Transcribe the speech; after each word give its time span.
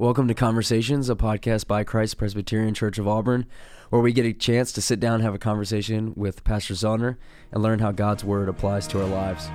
Welcome 0.00 0.28
to 0.28 0.34
Conversations, 0.34 1.10
a 1.10 1.14
podcast 1.14 1.66
by 1.66 1.84
Christ 1.84 2.16
Presbyterian 2.16 2.72
Church 2.72 2.96
of 2.96 3.06
Auburn, 3.06 3.44
where 3.90 4.00
we 4.00 4.14
get 4.14 4.24
a 4.24 4.32
chance 4.32 4.72
to 4.72 4.80
sit 4.80 4.98
down 4.98 5.16
and 5.16 5.24
have 5.24 5.34
a 5.34 5.38
conversation 5.38 6.14
with 6.16 6.42
Pastor 6.42 6.72
Zellner 6.72 7.18
and 7.52 7.62
learn 7.62 7.80
how 7.80 7.92
God's 7.92 8.24
Word 8.24 8.48
applies 8.48 8.86
to 8.86 9.02
our 9.02 9.06
lives. 9.06 9.50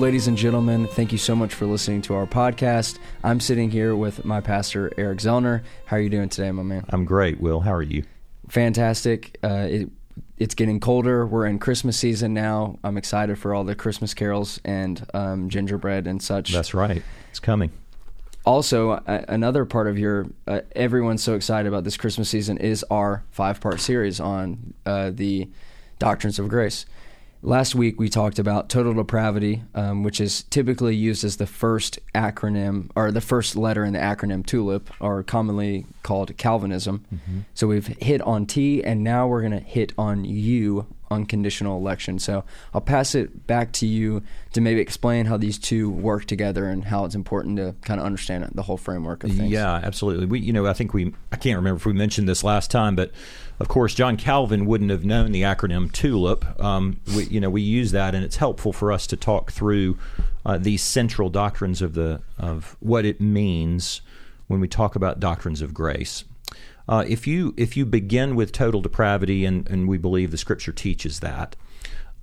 Ladies 0.00 0.28
and 0.28 0.36
gentlemen. 0.36 0.86
Thank 0.86 1.10
you 1.10 1.18
so 1.18 1.34
much 1.34 1.52
for 1.54 1.66
listening 1.66 2.02
to 2.02 2.14
our 2.14 2.26
podcast. 2.26 2.98
I'm 3.24 3.40
sitting 3.40 3.68
here 3.68 3.96
with 3.96 4.24
my 4.24 4.40
pastor, 4.40 4.92
Eric 4.96 5.18
Zellner. 5.18 5.62
How 5.86 5.96
are 5.96 6.00
you 6.00 6.08
doing 6.08 6.28
today, 6.28 6.52
my 6.52 6.62
man? 6.62 6.84
I'm 6.90 7.04
great, 7.04 7.40
Will. 7.40 7.60
How 7.60 7.74
are 7.74 7.82
you? 7.82 8.04
Fantastic. 8.48 9.36
Uh, 9.42 9.66
it, 9.68 9.90
it's 10.36 10.54
getting 10.54 10.78
colder. 10.78 11.26
We're 11.26 11.46
in 11.46 11.58
Christmas 11.58 11.96
season 11.96 12.32
now. 12.32 12.78
I'm 12.84 12.96
excited 12.96 13.38
for 13.38 13.52
all 13.52 13.64
the 13.64 13.74
Christmas 13.74 14.14
carols 14.14 14.60
and 14.64 15.04
um, 15.14 15.48
gingerbread 15.48 16.06
and 16.06 16.22
such. 16.22 16.52
That's 16.52 16.74
right. 16.74 17.02
It's 17.30 17.40
coming. 17.40 17.72
Also, 18.46 18.92
uh, 18.92 19.24
another 19.28 19.64
part 19.64 19.88
of 19.88 19.98
your 19.98 20.28
uh, 20.46 20.60
everyone's 20.76 21.24
so 21.24 21.34
excited 21.34 21.68
about 21.68 21.82
this 21.82 21.96
Christmas 21.96 22.28
season 22.28 22.56
is 22.58 22.84
our 22.90 23.24
five 23.32 23.60
part 23.60 23.80
series 23.80 24.20
on 24.20 24.74
uh, 24.86 25.10
the 25.12 25.48
doctrines 25.98 26.38
of 26.38 26.48
grace. 26.48 26.86
Last 27.40 27.76
week 27.76 28.00
we 28.00 28.08
talked 28.08 28.40
about 28.40 28.68
total 28.68 28.94
depravity, 28.94 29.62
um, 29.74 30.02
which 30.02 30.20
is 30.20 30.42
typically 30.44 30.96
used 30.96 31.22
as 31.22 31.36
the 31.36 31.46
first 31.46 32.00
acronym 32.12 32.90
or 32.96 33.12
the 33.12 33.20
first 33.20 33.54
letter 33.54 33.84
in 33.84 33.92
the 33.92 34.00
acronym 34.00 34.44
TULIP, 34.44 34.90
or 34.98 35.22
commonly 35.22 35.86
called 36.02 36.36
Calvinism. 36.36 37.04
Mm-hmm. 37.14 37.38
So 37.54 37.68
we've 37.68 37.86
hit 37.86 38.20
on 38.22 38.46
T, 38.46 38.82
and 38.82 39.04
now 39.04 39.28
we're 39.28 39.40
going 39.40 39.52
to 39.52 39.60
hit 39.60 39.92
on 39.96 40.24
U, 40.24 40.86
unconditional 41.12 41.78
election. 41.78 42.18
So 42.18 42.44
I'll 42.74 42.80
pass 42.80 43.14
it 43.14 43.46
back 43.46 43.70
to 43.74 43.86
you 43.86 44.22
to 44.54 44.60
maybe 44.60 44.80
explain 44.80 45.26
how 45.26 45.36
these 45.36 45.58
two 45.58 45.90
work 45.90 46.24
together 46.24 46.66
and 46.68 46.84
how 46.84 47.04
it's 47.04 47.14
important 47.14 47.56
to 47.58 47.76
kind 47.82 48.00
of 48.00 48.06
understand 48.06 48.50
the 48.52 48.62
whole 48.62 48.76
framework 48.76 49.22
of 49.22 49.30
things. 49.30 49.50
Yeah, 49.50 49.74
absolutely. 49.74 50.26
We, 50.26 50.40
you 50.40 50.52
know, 50.52 50.66
I 50.66 50.72
think 50.72 50.92
we, 50.92 51.14
I 51.30 51.36
can't 51.36 51.56
remember 51.56 51.76
if 51.76 51.86
we 51.86 51.92
mentioned 51.92 52.28
this 52.28 52.42
last 52.42 52.72
time, 52.72 52.96
but 52.96 53.12
of 53.60 53.68
course, 53.68 53.94
John 53.94 54.16
Calvin 54.16 54.66
wouldn't 54.66 54.90
have 54.90 55.04
known 55.04 55.32
the 55.32 55.42
acronym 55.42 55.90
TULIP. 55.90 56.60
Um, 56.62 57.00
we, 57.14 57.24
you 57.24 57.40
know, 57.40 57.50
we 57.50 57.62
use 57.62 57.90
that, 57.92 58.14
and 58.14 58.24
it's 58.24 58.36
helpful 58.36 58.72
for 58.72 58.92
us 58.92 59.06
to 59.08 59.16
talk 59.16 59.50
through 59.50 59.98
uh, 60.46 60.58
these 60.58 60.82
central 60.82 61.28
doctrines 61.28 61.82
of 61.82 61.94
the 61.94 62.20
of 62.38 62.76
what 62.80 63.04
it 63.04 63.20
means 63.20 64.00
when 64.46 64.60
we 64.60 64.68
talk 64.68 64.94
about 64.94 65.18
doctrines 65.18 65.60
of 65.60 65.74
grace. 65.74 66.24
Uh, 66.88 67.04
if 67.06 67.26
you 67.26 67.52
if 67.56 67.76
you 67.76 67.84
begin 67.84 68.36
with 68.36 68.52
total 68.52 68.80
depravity, 68.80 69.44
and, 69.44 69.68
and 69.68 69.88
we 69.88 69.98
believe 69.98 70.30
the 70.30 70.38
Scripture 70.38 70.72
teaches 70.72 71.20
that, 71.20 71.56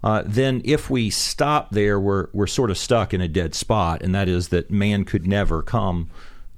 uh, 0.04 0.24
then 0.26 0.62
if 0.64 0.90
we 0.90 1.10
stop 1.10 1.72
there, 1.72 2.00
we're 2.00 2.28
we're 2.32 2.48
sort 2.48 2.72
of 2.72 2.78
stuck 2.78 3.14
in 3.14 3.20
a 3.20 3.28
dead 3.28 3.54
spot, 3.54 4.02
and 4.02 4.16
that 4.16 4.30
is 4.30 4.50
that 4.50 4.72
man 4.72 5.04
could 5.04 5.28
never 5.28 5.62
come 5.62 6.10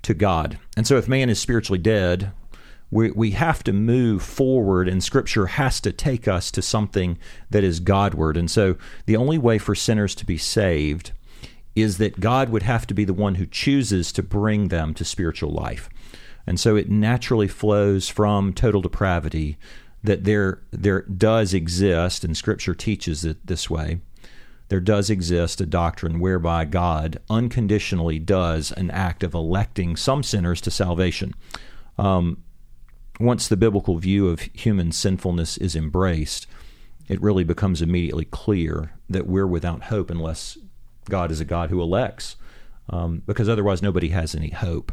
to 0.04 0.14
God. 0.14 0.60
And 0.78 0.86
so, 0.86 0.98
if 0.98 1.08
man 1.08 1.30
is 1.30 1.40
spiritually 1.40 1.80
dead, 1.80 2.32
we, 2.90 3.12
we 3.12 3.32
have 3.32 3.64
to 3.64 3.74
move 3.74 4.24
forward, 4.24 4.88
and 4.88 5.04
Scripture 5.04 5.48
has 5.48 5.82
to 5.82 5.92
take 5.92 6.28
us 6.28 6.52
to 6.52 6.62
something 6.62 7.18
that 7.50 7.64
is 7.64 7.80
Godward. 7.80 8.38
And 8.38 8.50
so, 8.50 8.78
the 9.06 9.18
only 9.18 9.38
way 9.38 9.58
for 9.58 9.76
sinners 9.76 10.16
to 10.16 10.26
be 10.26 10.38
saved 10.38 11.12
is 11.76 11.98
that 11.98 12.20
God 12.20 12.50
would 12.50 12.64
have 12.64 12.88
to 12.88 12.94
be 12.94 13.04
the 13.04 13.14
one 13.14 13.36
who 13.36 13.46
chooses 13.46 14.12
to 14.14 14.24
bring 14.24 14.70
them 14.70 14.94
to 14.96 15.06
spiritual 15.06 15.52
life. 15.52 15.90
And 16.46 16.60
so, 16.60 16.78
it 16.78 16.90
naturally 16.90 17.50
flows 17.50 18.08
from 18.08 18.54
total 18.54 18.82
depravity 18.82 19.58
that 20.04 20.24
there, 20.24 20.62
there 20.72 21.02
does 21.02 21.54
exist, 21.54 22.24
and 22.24 22.38
Scripture 22.38 22.74
teaches 22.74 23.26
it 23.26 23.46
this 23.46 23.70
way. 23.70 24.00
There 24.70 24.80
does 24.80 25.10
exist 25.10 25.60
a 25.60 25.66
doctrine 25.66 26.20
whereby 26.20 26.66
God 26.66 27.20
unconditionally 27.30 28.20
does 28.20 28.72
an 28.74 28.92
act 28.92 29.24
of 29.24 29.34
electing 29.34 29.96
some 29.96 30.24
sinners 30.24 30.62
to 30.62 30.72
salvation. 30.72 31.34
Um, 31.98 32.44
once 33.20 33.48
the 33.48 33.58
biblical 33.58 33.98
view 33.98 34.28
of 34.28 34.42
human 34.54 34.92
sinfulness 34.92 35.58
is 35.58 35.76
embraced, 35.76 36.48
it 37.08 37.22
really 37.22 37.44
becomes 37.44 37.82
immediately 37.82 38.26
clear 38.26 38.94
that 39.10 39.28
we're 39.28 39.48
without 39.48 39.84
hope 39.84 40.10
unless 40.10 40.58
God 41.10 41.32
is 41.32 41.40
a 41.40 41.46
God 41.46 41.70
who 41.70 41.82
elects, 41.82 42.36
um, 42.90 43.24
because 43.26 43.50
otherwise 43.50 43.82
nobody 43.82 44.10
has 44.10 44.36
any 44.36 44.50
hope. 44.50 44.92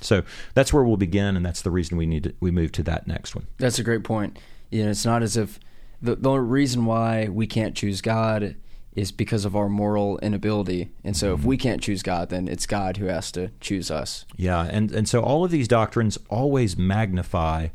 So 0.00 0.22
that's 0.54 0.72
where 0.72 0.84
we'll 0.84 0.96
begin, 0.96 1.36
and 1.36 1.44
that's 1.44 1.62
the 1.62 1.70
reason 1.70 1.96
we 1.96 2.06
need 2.06 2.24
to 2.24 2.34
we 2.40 2.50
move 2.50 2.72
to 2.72 2.82
that 2.84 3.06
next 3.06 3.34
one. 3.34 3.46
That's 3.58 3.78
a 3.78 3.84
great 3.84 4.04
point. 4.04 4.38
You 4.70 4.84
know, 4.84 4.90
it's 4.90 5.06
not 5.06 5.22
as 5.22 5.36
if 5.36 5.58
the 6.00 6.16
the 6.16 6.38
reason 6.38 6.84
why 6.84 7.28
we 7.28 7.46
can't 7.46 7.74
choose 7.74 8.00
God 8.00 8.56
is 8.96 9.12
because 9.12 9.44
of 9.44 9.54
our 9.54 9.68
moral 9.68 10.18
inability. 10.18 10.90
And 11.04 11.16
so 11.16 11.34
if 11.34 11.44
we 11.44 11.58
can't 11.58 11.82
choose 11.82 12.02
God, 12.02 12.30
then 12.30 12.48
it's 12.48 12.66
God 12.66 12.96
who 12.96 13.06
has 13.06 13.30
to 13.32 13.50
choose 13.60 13.90
us. 13.90 14.24
Yeah, 14.36 14.62
and, 14.64 14.90
and 14.90 15.06
so 15.08 15.22
all 15.22 15.44
of 15.44 15.50
these 15.50 15.68
doctrines 15.68 16.18
always 16.30 16.76
magnify 16.76 17.68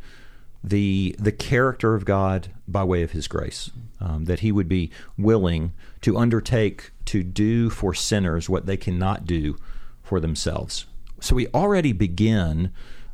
the 0.63 1.15
the 1.17 1.31
character 1.31 1.95
of 1.95 2.05
God 2.05 2.49
by 2.67 2.83
way 2.83 3.01
of 3.03 3.11
his 3.11 3.27
grace. 3.27 3.71
Um, 3.99 4.25
that 4.25 4.39
he 4.39 4.51
would 4.51 4.67
be 4.67 4.89
willing 5.15 5.73
to 6.01 6.17
undertake 6.17 6.89
to 7.05 7.21
do 7.21 7.69
for 7.69 7.93
sinners 7.93 8.49
what 8.49 8.65
they 8.65 8.77
cannot 8.77 9.27
do 9.27 9.57
for 10.01 10.19
themselves. 10.19 10.87
So 11.19 11.35
we 11.35 11.47
already 11.49 11.93
begin 11.93 12.71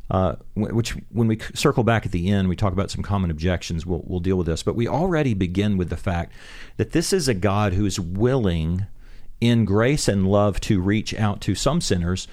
uh, 0.09 0.35
which 0.55 0.91
when 1.11 1.27
we 1.27 1.39
circle 1.53 1.83
back 1.83 2.05
at 2.05 2.11
the 2.11 2.29
end, 2.29 2.47
we 2.47 2.55
talk 2.55 2.73
about 2.73 2.91
some 2.91 3.03
common 3.03 3.29
objections. 3.29 3.85
We'll, 3.85 4.03
we'll 4.05 4.19
deal 4.19 4.37
with 4.37 4.47
this, 4.47 4.63
but 4.63 4.75
we 4.75 4.87
already 4.87 5.33
begin 5.33 5.77
with 5.77 5.89
the 5.89 5.97
fact 5.97 6.31
that 6.77 6.91
this 6.91 7.11
is 7.11 7.27
a 7.27 7.33
God 7.33 7.73
who 7.73 7.85
is 7.85 7.99
willing, 7.99 8.85
in 9.41 9.65
grace 9.65 10.07
and 10.07 10.27
love, 10.27 10.59
to 10.61 10.81
reach 10.81 11.13
out 11.13 11.41
to 11.41 11.55
some 11.55 11.81
sinners 11.81 12.27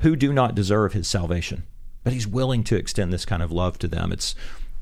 who 0.00 0.14
do 0.14 0.32
not 0.32 0.54
deserve 0.54 0.92
His 0.92 1.08
salvation, 1.08 1.64
but 2.04 2.12
He's 2.12 2.28
willing 2.28 2.62
to 2.64 2.76
extend 2.76 3.12
this 3.12 3.24
kind 3.24 3.42
of 3.42 3.50
love 3.50 3.78
to 3.80 3.88
them. 3.88 4.12
It's 4.12 4.34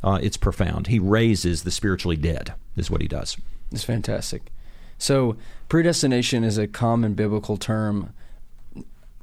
uh, 0.03 0.19
it's 0.23 0.37
profound. 0.37 0.89
He 0.89 0.99
raises 0.99 1.63
the 1.63 1.71
spiritually 1.71 2.17
dead. 2.17 2.53
Is 2.77 2.91
what 2.91 3.01
He 3.01 3.09
does. 3.09 3.39
It's 3.73 3.85
fantastic. 3.85 4.53
So 4.99 5.37
predestination 5.69 6.45
is 6.45 6.59
a 6.59 6.67
common 6.67 7.15
biblical 7.15 7.57
term. 7.57 8.13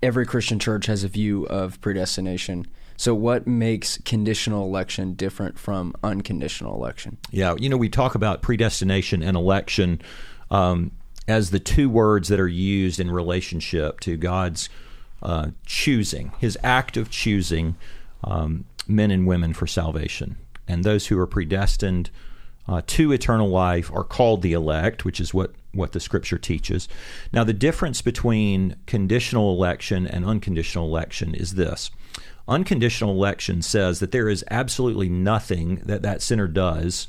Every 0.02 0.26
Christian 0.26 0.58
church 0.58 0.88
has 0.88 1.04
a 1.04 1.08
view 1.08 1.46
of 1.46 1.80
predestination. 1.82 2.66
So, 3.02 3.16
what 3.16 3.48
makes 3.48 3.98
conditional 4.06 4.64
election 4.64 5.16
different 5.16 5.58
from 5.58 5.96
unconditional 6.04 6.76
election? 6.76 7.18
Yeah, 7.32 7.56
you 7.58 7.68
know, 7.68 7.76
we 7.76 7.90
talk 7.90 8.14
about 8.14 8.44
predestination 8.44 9.24
and 9.24 9.36
election 9.36 10.04
um, 10.52 10.92
as 11.28 11.50
the 11.50 11.60
two 11.60 11.90
words 11.90 12.28
that 12.28 12.40
are 12.40 12.48
used 12.48 13.00
in 13.00 13.10
relationship 13.10 14.02
to 14.02 14.18
God's 14.18 14.70
uh, 15.24 15.48
choosing, 15.66 16.32
His 16.38 16.60
act 16.62 16.96
of 16.96 17.10
choosing 17.10 17.76
um, 18.24 18.66
men 18.88 19.10
and 19.10 19.26
women 19.26 19.56
for 19.56 19.66
salvation. 19.66 20.38
And 20.68 20.84
those 20.84 21.08
who 21.08 21.18
are 21.18 21.26
predestined 21.26 22.12
uh, 22.68 22.84
to 22.86 23.12
eternal 23.12 23.50
life 23.50 23.92
are 23.92 24.04
called 24.04 24.44
the 24.44 24.54
elect, 24.54 25.06
which 25.06 25.20
is 25.20 25.34
what, 25.34 25.56
what 25.74 25.94
the 25.94 26.00
scripture 26.00 26.38
teaches. 26.38 26.88
Now, 27.34 27.46
the 27.46 27.52
difference 27.52 28.04
between 28.04 28.76
conditional 28.86 29.52
election 29.52 30.06
and 30.06 30.24
unconditional 30.24 30.86
election 30.86 31.34
is 31.34 31.56
this 31.56 31.90
Unconditional 32.48 33.12
election 33.12 33.62
says 33.62 34.00
that 34.00 34.12
there 34.12 34.30
is 34.30 34.44
absolutely 34.50 35.10
nothing 35.10 35.76
that 35.86 36.02
that 36.02 36.22
sinner 36.22 36.48
does. 36.48 37.08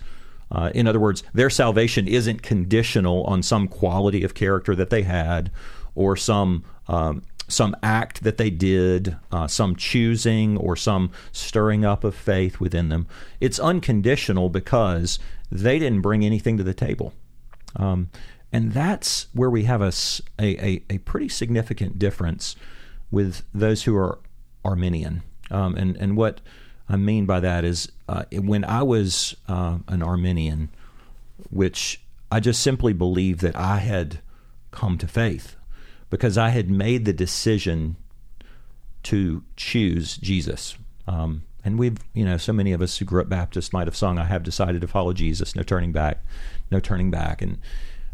Uh, 0.50 0.70
in 0.74 0.86
other 0.86 1.00
words, 1.00 1.22
their 1.32 1.50
salvation 1.50 2.06
isn't 2.06 2.42
conditional 2.42 3.24
on 3.24 3.42
some 3.42 3.66
quality 3.66 4.22
of 4.22 4.34
character 4.34 4.74
that 4.74 4.90
they 4.90 5.02
had 5.02 5.50
or 5.94 6.16
some 6.16 6.64
um, 6.88 7.22
some 7.48 7.76
act 7.82 8.22
that 8.22 8.38
they 8.38 8.50
did, 8.50 9.16
uh, 9.30 9.46
some 9.46 9.76
choosing 9.76 10.56
or 10.56 10.76
some 10.76 11.10
stirring 11.32 11.84
up 11.84 12.04
of 12.04 12.14
faith 12.14 12.60
within 12.60 12.88
them. 12.88 13.06
It's 13.40 13.58
unconditional 13.58 14.48
because 14.48 15.18
they 15.50 15.78
didn't 15.78 16.00
bring 16.00 16.24
anything 16.24 16.56
to 16.56 16.62
the 16.62 16.74
table. 16.74 17.12
Um, 17.76 18.10
and 18.52 18.72
that's 18.72 19.26
where 19.32 19.50
we 19.50 19.64
have 19.64 19.80
a, 19.80 19.92
a, 20.38 20.82
a, 20.90 20.98
pretty 20.98 21.28
significant 21.28 21.98
difference 21.98 22.54
with 23.10 23.44
those 23.54 23.84
who 23.84 23.96
are 23.96 24.18
Arminian. 24.64 25.22
Um, 25.50 25.74
and, 25.76 25.96
and 25.96 26.16
what 26.16 26.40
I 26.88 26.96
mean 26.96 27.26
by 27.26 27.40
that 27.40 27.64
is 27.64 27.90
uh, 28.08 28.24
when 28.32 28.64
I 28.64 28.82
was 28.82 29.36
uh, 29.48 29.78
an 29.88 30.02
Arminian, 30.02 30.70
which 31.50 32.00
I 32.30 32.40
just 32.40 32.62
simply 32.62 32.92
believed 32.92 33.40
that 33.40 33.56
I 33.56 33.78
had 33.78 34.20
come 34.70 34.98
to 34.98 35.06
faith 35.06 35.56
because 36.10 36.38
I 36.38 36.50
had 36.50 36.70
made 36.70 37.04
the 37.04 37.12
decision 37.12 37.96
to 39.04 39.42
choose 39.56 40.16
Jesus. 40.16 40.76
Um, 41.06 41.42
And 41.64 41.78
we've, 41.78 41.98
you 42.12 42.24
know, 42.24 42.38
so 42.38 42.52
many 42.52 42.72
of 42.74 42.82
us 42.82 42.98
who 42.98 43.04
grew 43.04 43.20
up 43.22 43.28
Baptist 43.28 43.72
might 43.72 43.86
have 43.86 43.96
sung, 43.96 44.18
I 44.18 44.24
have 44.24 44.42
decided 44.42 44.80
to 44.80 44.88
follow 44.88 45.12
Jesus, 45.12 45.54
no 45.54 45.62
turning 45.62 45.92
back, 45.92 46.18
no 46.70 46.80
turning 46.80 47.10
back. 47.10 47.42
And, 47.42 47.58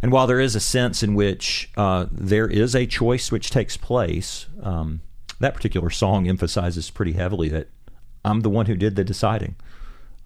and 0.03 0.13
while 0.13 0.27
there 0.27 0.41
is 0.41 0.55
a 0.55 0.61
sense 0.61 1.03
in 1.03 1.15
which 1.15 1.71
uh, 1.77 2.07
there 2.13 2.47
is 2.47 2.75
a 2.75 2.87
choice 2.87 3.33
which 3.33 3.51
takes 3.51 3.77
place, 3.77 4.47
um, 4.63 5.01
that 5.41 5.55
particular 5.55 5.91
song 5.91 6.29
emphasizes 6.29 6.91
pretty 6.91 7.13
heavily 7.13 7.49
that 7.49 7.69
I'm 8.25 8.41
the 8.41 8.51
one 8.51 8.67
who 8.67 8.77
did 8.77 8.97
the 8.97 9.05
deciding. 9.05 9.57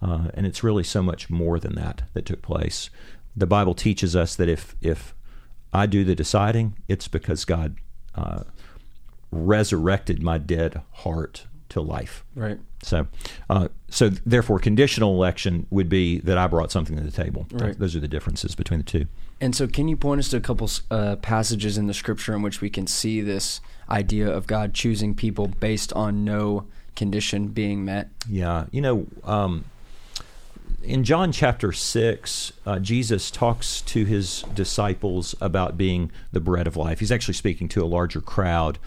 Uh, 0.01 0.29
and 0.35 0.47
it's 0.47 0.65
really 0.65 0.83
so 0.83 1.03
much 1.03 1.31
more 1.31 1.59
than 1.61 1.75
that 1.77 2.03
that 2.15 2.27
took 2.27 2.43
place. 2.43 2.91
The 3.37 3.47
Bible 3.47 3.75
teaches 3.75 4.17
us 4.17 4.35
that 4.37 4.49
if, 4.49 4.75
if 4.81 5.15
I 5.73 5.87
do 5.87 6.05
the 6.05 6.15
deciding, 6.15 6.77
it's 6.89 7.09
because 7.09 7.45
God 7.45 7.77
uh, 8.15 8.43
resurrected 9.31 10.23
my 10.23 10.39
dead 10.39 10.83
heart 10.91 11.47
to 11.71 11.81
life. 11.81 12.25
Right. 12.35 12.59
So, 12.83 13.07
uh, 13.49 13.69
so 13.89 14.11
therefore, 14.11 14.59
conditional 14.59 15.15
election 15.15 15.67
would 15.71 15.89
be 15.89 16.19
that 16.21 16.37
I 16.37 16.47
brought 16.47 16.73
something 16.73 16.97
to 16.97 17.03
the 17.03 17.11
table. 17.11 17.47
Right. 17.53 17.79
Those 17.79 17.97
are 17.97 18.01
the 18.01 18.09
differences 18.09 18.55
between 18.55 18.79
the 18.81 18.85
two. 18.85 19.07
And 19.43 19.57
so, 19.57 19.67
can 19.67 19.89
you 19.89 19.97
point 19.97 20.21
us 20.21 20.29
to 20.29 20.37
a 20.37 20.41
couple 20.41 20.71
uh, 20.89 21.17
passages 21.17 21.77
in 21.77 21.89
the 21.89 21.95
scripture 21.95 22.33
in 22.33 22.43
which 22.43 22.61
we 22.61 22.71
can 22.71 22.87
see 22.87 23.21
this 23.21 23.61
idea 23.91 24.31
of 24.31 24.47
God 24.47 24.73
choosing 24.73 25.17
people 25.17 25.49
based 25.49 25.93
on 25.95 26.25
no 26.25 26.67
condition 26.95 27.49
being 27.49 27.85
met? 27.85 28.09
Yeah, 28.29 28.67
you 28.71 28.81
know, 28.81 29.09
um, 29.25 29.65
in 30.85 31.03
John 31.03 31.33
chapter 31.33 31.73
6, 31.73 32.53
uh, 32.65 32.79
Jesus 32.79 33.33
talks 33.33 33.81
to 33.83 34.05
his 34.05 34.45
disciples 34.55 35.35
about 35.41 35.77
being 35.77 36.13
the 36.31 36.39
bread 36.39 36.69
of 36.69 36.77
life. 36.77 37.01
He's 37.01 37.11
actually 37.11 37.35
speaking 37.35 37.69
to 37.71 37.83
a 37.83 37.87
larger 37.87 38.21
crowd. 38.21 38.79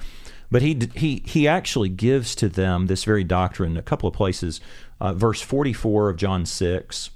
But 0.49 0.61
he, 0.61 0.89
he, 0.95 1.21
he 1.25 1.49
actually 1.49 1.89
gives 1.89 2.33
to 2.35 2.47
them 2.47 2.87
this 2.87 3.03
very 3.03 3.25
doctrine 3.25 3.75
a 3.75 3.81
couple 3.81 4.07
of 4.07 4.15
places. 4.15 4.61
Uh, 5.01 5.13
verse 5.13 5.41
44 5.41 6.11
of 6.11 6.15
John 6.15 6.45
6, 6.45 7.09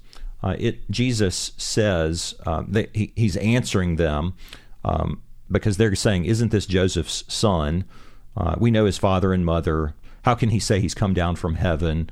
uh, 0.44 0.56
it, 0.58 0.90
Jesus 0.90 1.52
says 1.58 2.36
uh, 2.46 2.64
that 2.68 2.96
he, 2.96 3.12
he's 3.16 3.38
answering 3.38 3.98
them 3.98 4.34
um, 4.84 5.22
because 5.52 5.78
they're 5.78 5.96
saying, 5.96 6.26
Isn't 6.26 6.52
this 6.52 6.66
Joseph's 6.66 7.24
son? 7.28 7.84
Uh, 8.38 8.56
we 8.58 8.72
know 8.72 8.86
his 8.86 8.98
father 8.98 9.34
and 9.34 9.46
mother. 9.46 9.94
How 10.24 10.36
can 10.36 10.50
he 10.50 10.60
say 10.60 10.80
he's 10.80 10.94
come 10.94 11.14
down 11.14 11.36
from 11.36 11.56
heaven? 11.56 12.10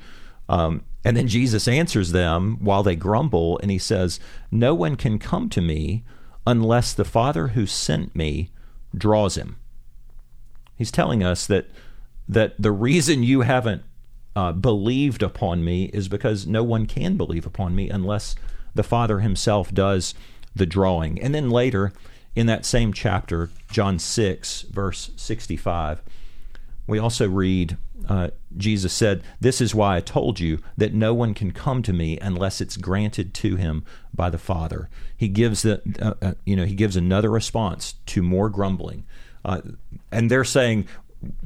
Um, 0.48 0.84
and 1.04 1.16
then 1.16 1.28
Jesus 1.28 1.68
answers 1.68 2.12
them 2.12 2.58
while 2.60 2.82
they 2.82 2.96
grumble, 2.96 3.58
and 3.58 3.70
he 3.70 3.78
says, 3.78 4.20
No 4.50 4.74
one 4.74 4.96
can 4.96 5.18
come 5.18 5.48
to 5.50 5.60
me 5.60 6.04
unless 6.46 6.92
the 6.92 7.04
Father 7.04 7.48
who 7.48 7.66
sent 7.66 8.16
me 8.16 8.50
draws 8.96 9.36
him. 9.36 9.56
He's 10.76 10.90
telling 10.90 11.22
us 11.22 11.46
that 11.46 11.66
that 12.28 12.54
the 12.58 12.72
reason 12.72 13.22
you 13.22 13.40
haven't 13.40 13.82
uh, 14.38 14.52
believed 14.52 15.20
upon 15.20 15.64
me 15.64 15.86
is 15.86 16.06
because 16.06 16.46
no 16.46 16.62
one 16.62 16.86
can 16.86 17.16
believe 17.16 17.44
upon 17.44 17.74
me 17.74 17.90
unless 17.90 18.36
the 18.72 18.84
Father 18.84 19.18
Himself 19.18 19.74
does 19.74 20.14
the 20.54 20.64
drawing. 20.64 21.20
And 21.20 21.34
then 21.34 21.50
later 21.50 21.92
in 22.36 22.46
that 22.46 22.64
same 22.64 22.92
chapter, 22.92 23.50
John 23.68 23.98
6, 23.98 24.62
verse 24.70 25.10
65, 25.16 26.02
we 26.86 27.00
also 27.00 27.28
read 27.28 27.78
uh, 28.08 28.28
Jesus 28.56 28.92
said, 28.92 29.24
This 29.40 29.60
is 29.60 29.74
why 29.74 29.96
I 29.96 30.00
told 30.00 30.38
you 30.38 30.60
that 30.76 30.94
no 30.94 31.12
one 31.12 31.34
can 31.34 31.50
come 31.50 31.82
to 31.82 31.92
me 31.92 32.16
unless 32.20 32.60
it's 32.60 32.76
granted 32.76 33.34
to 33.34 33.56
him 33.56 33.84
by 34.14 34.30
the 34.30 34.38
Father. 34.38 34.88
He 35.16 35.26
gives 35.26 35.62
the, 35.62 35.82
uh, 36.00 36.14
uh, 36.24 36.34
you 36.44 36.54
know, 36.54 36.64
he 36.64 36.76
gives 36.76 36.94
another 36.94 37.28
response 37.28 37.94
to 38.06 38.22
more 38.22 38.48
grumbling. 38.48 39.04
Uh, 39.44 39.62
and 40.12 40.30
they're 40.30 40.44
saying, 40.44 40.86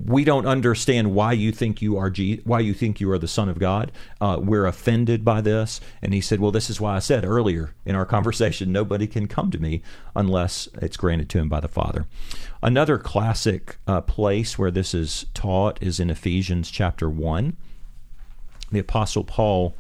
we 0.05 0.25
don't 0.25 0.47
understand 0.47 1.15
why 1.15 1.33
you 1.33 1.51
think 1.51 1.81
you 1.81 1.97
are 1.97 2.11
G- 2.11 2.43
why 2.45 2.61
you 2.61 2.75
think 2.75 3.01
you 3.01 3.11
are 3.11 3.19
the 3.19 3.29
son 3.29 3.49
of 3.49 3.59
God. 3.59 3.91
Uh, 4.21 4.39
we're 4.41 4.67
offended 4.67 5.25
by 5.25 5.41
this. 5.41 5.81
And 6.03 6.13
he 6.13 6.21
said, 6.21 6.41
"Well, 6.41 6.51
this 6.51 6.69
is 6.69 6.81
why 6.81 6.97
I 6.97 6.99
said 6.99 7.25
earlier 7.25 7.75
in 7.87 7.95
our 7.95 8.05
conversation, 8.05 8.71
nobody 8.71 9.07
can 9.07 9.27
come 9.29 9.51
to 9.51 9.59
me 9.59 9.83
unless 10.15 10.69
it's 10.75 10.97
granted 10.97 11.29
to 11.31 11.39
him 11.39 11.49
by 11.49 11.61
the 11.61 11.69
Father." 11.69 12.07
Another 12.63 12.99
classic 12.99 13.79
uh, 13.87 14.03
place 14.03 14.59
where 14.59 14.71
this 14.71 14.95
is 14.95 15.27
taught 15.33 15.83
is 15.83 15.99
in 15.99 16.11
Ephesians 16.11 16.71
chapter 16.71 17.09
one. 17.09 17.57
The 18.71 18.79
Apostle 18.81 19.25
Paul 19.25 19.75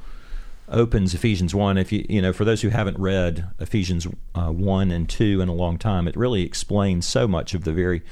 opens 0.68 1.12
Ephesians 1.12 1.54
one. 1.54 1.76
If 1.76 1.92
you 1.92 2.06
you 2.08 2.22
know, 2.22 2.32
for 2.32 2.46
those 2.46 2.62
who 2.62 2.70
haven't 2.70 2.98
read 2.98 3.48
Ephesians 3.60 4.06
uh, 4.34 4.48
one 4.48 4.90
and 4.90 5.08
two 5.08 5.42
in 5.42 5.48
a 5.48 5.54
long 5.54 5.76
time, 5.76 6.08
it 6.08 6.16
really 6.16 6.42
explains 6.42 7.06
so 7.06 7.28
much 7.28 7.52
of 7.52 7.64
the 7.64 7.72
very 7.72 8.02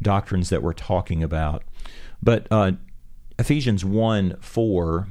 doctrines 0.00 0.50
that 0.50 0.62
we're 0.62 0.72
talking 0.72 1.22
about. 1.22 1.62
But 2.22 2.46
uh, 2.50 2.72
Ephesians 3.38 3.84
1 3.84 4.36
4 4.40 5.08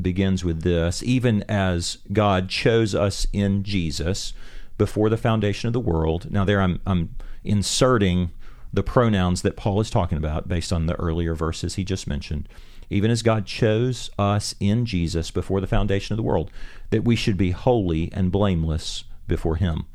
begins 0.00 0.44
with 0.44 0.62
this 0.62 1.02
even 1.02 1.42
as 1.48 1.98
God 2.12 2.48
chose 2.48 2.94
us 2.94 3.26
in 3.32 3.62
Jesus 3.62 4.32
before 4.78 5.10
the 5.10 5.16
foundation 5.16 5.66
of 5.66 5.72
the 5.72 5.80
world. 5.80 6.30
Now, 6.30 6.44
there 6.44 6.62
I'm, 6.62 6.80
I'm 6.86 7.14
inserting 7.44 8.30
the 8.72 8.82
pronouns 8.82 9.42
that 9.42 9.56
Paul 9.56 9.80
is 9.80 9.90
talking 9.90 10.16
about 10.16 10.48
based 10.48 10.72
on 10.72 10.86
the 10.86 10.94
earlier 10.94 11.34
verses 11.34 11.74
he 11.74 11.84
just 11.84 12.06
mentioned. 12.06 12.48
Even 12.88 13.10
as 13.10 13.22
God 13.22 13.46
chose 13.46 14.10
us 14.18 14.54
in 14.58 14.84
Jesus 14.84 15.30
before 15.30 15.60
the 15.60 15.66
foundation 15.66 16.12
of 16.12 16.16
the 16.16 16.22
world, 16.22 16.50
that 16.90 17.04
we 17.04 17.14
should 17.14 17.36
be 17.36 17.52
holy 17.52 18.10
and 18.12 18.32
blameless 18.32 19.04
before 19.28 19.56
Him. 19.56 19.86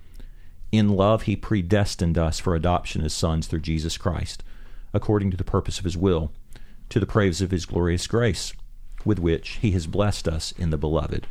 In 0.71 0.89
love, 0.89 1.23
he 1.23 1.35
predestined 1.35 2.17
us 2.17 2.39
for 2.39 2.56
adoption 2.56 3.03
as 3.03 3.13
sons 3.13 3.47
through 3.47 3.62
Jesus 3.62 3.97
Christ, 3.97 4.44
according 4.94 5.31
to 5.31 5.38
the 5.38 5.44
purpose 5.44 5.79
of 5.79 5.85
his 5.85 5.97
will, 5.97 6.31
to 6.89 7.00
the 7.00 7.06
praise 7.06 7.41
of 7.41 7.51
his 7.51 7.65
glorious 7.65 8.07
grace, 8.07 8.53
with 9.03 9.19
which 9.19 9.59
he 9.62 9.71
has 9.71 9.88
blessed 9.88 10.27
us 10.27 10.51
in 10.53 10.69
the 10.71 10.77
beloved. 10.77 11.27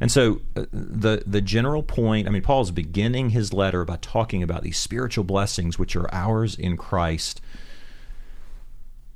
And 0.00 0.12
so, 0.12 0.42
uh, 0.54 0.66
the 0.72 1.22
the 1.26 1.40
general 1.40 1.82
point. 1.82 2.26
I 2.26 2.30
mean, 2.30 2.42
Paul's 2.42 2.70
beginning 2.70 3.30
his 3.30 3.52
letter 3.52 3.84
by 3.84 3.96
talking 3.96 4.42
about 4.42 4.62
these 4.62 4.78
spiritual 4.78 5.24
blessings 5.24 5.78
which 5.78 5.96
are 5.96 6.12
ours 6.12 6.54
in 6.54 6.76
Christ, 6.76 7.40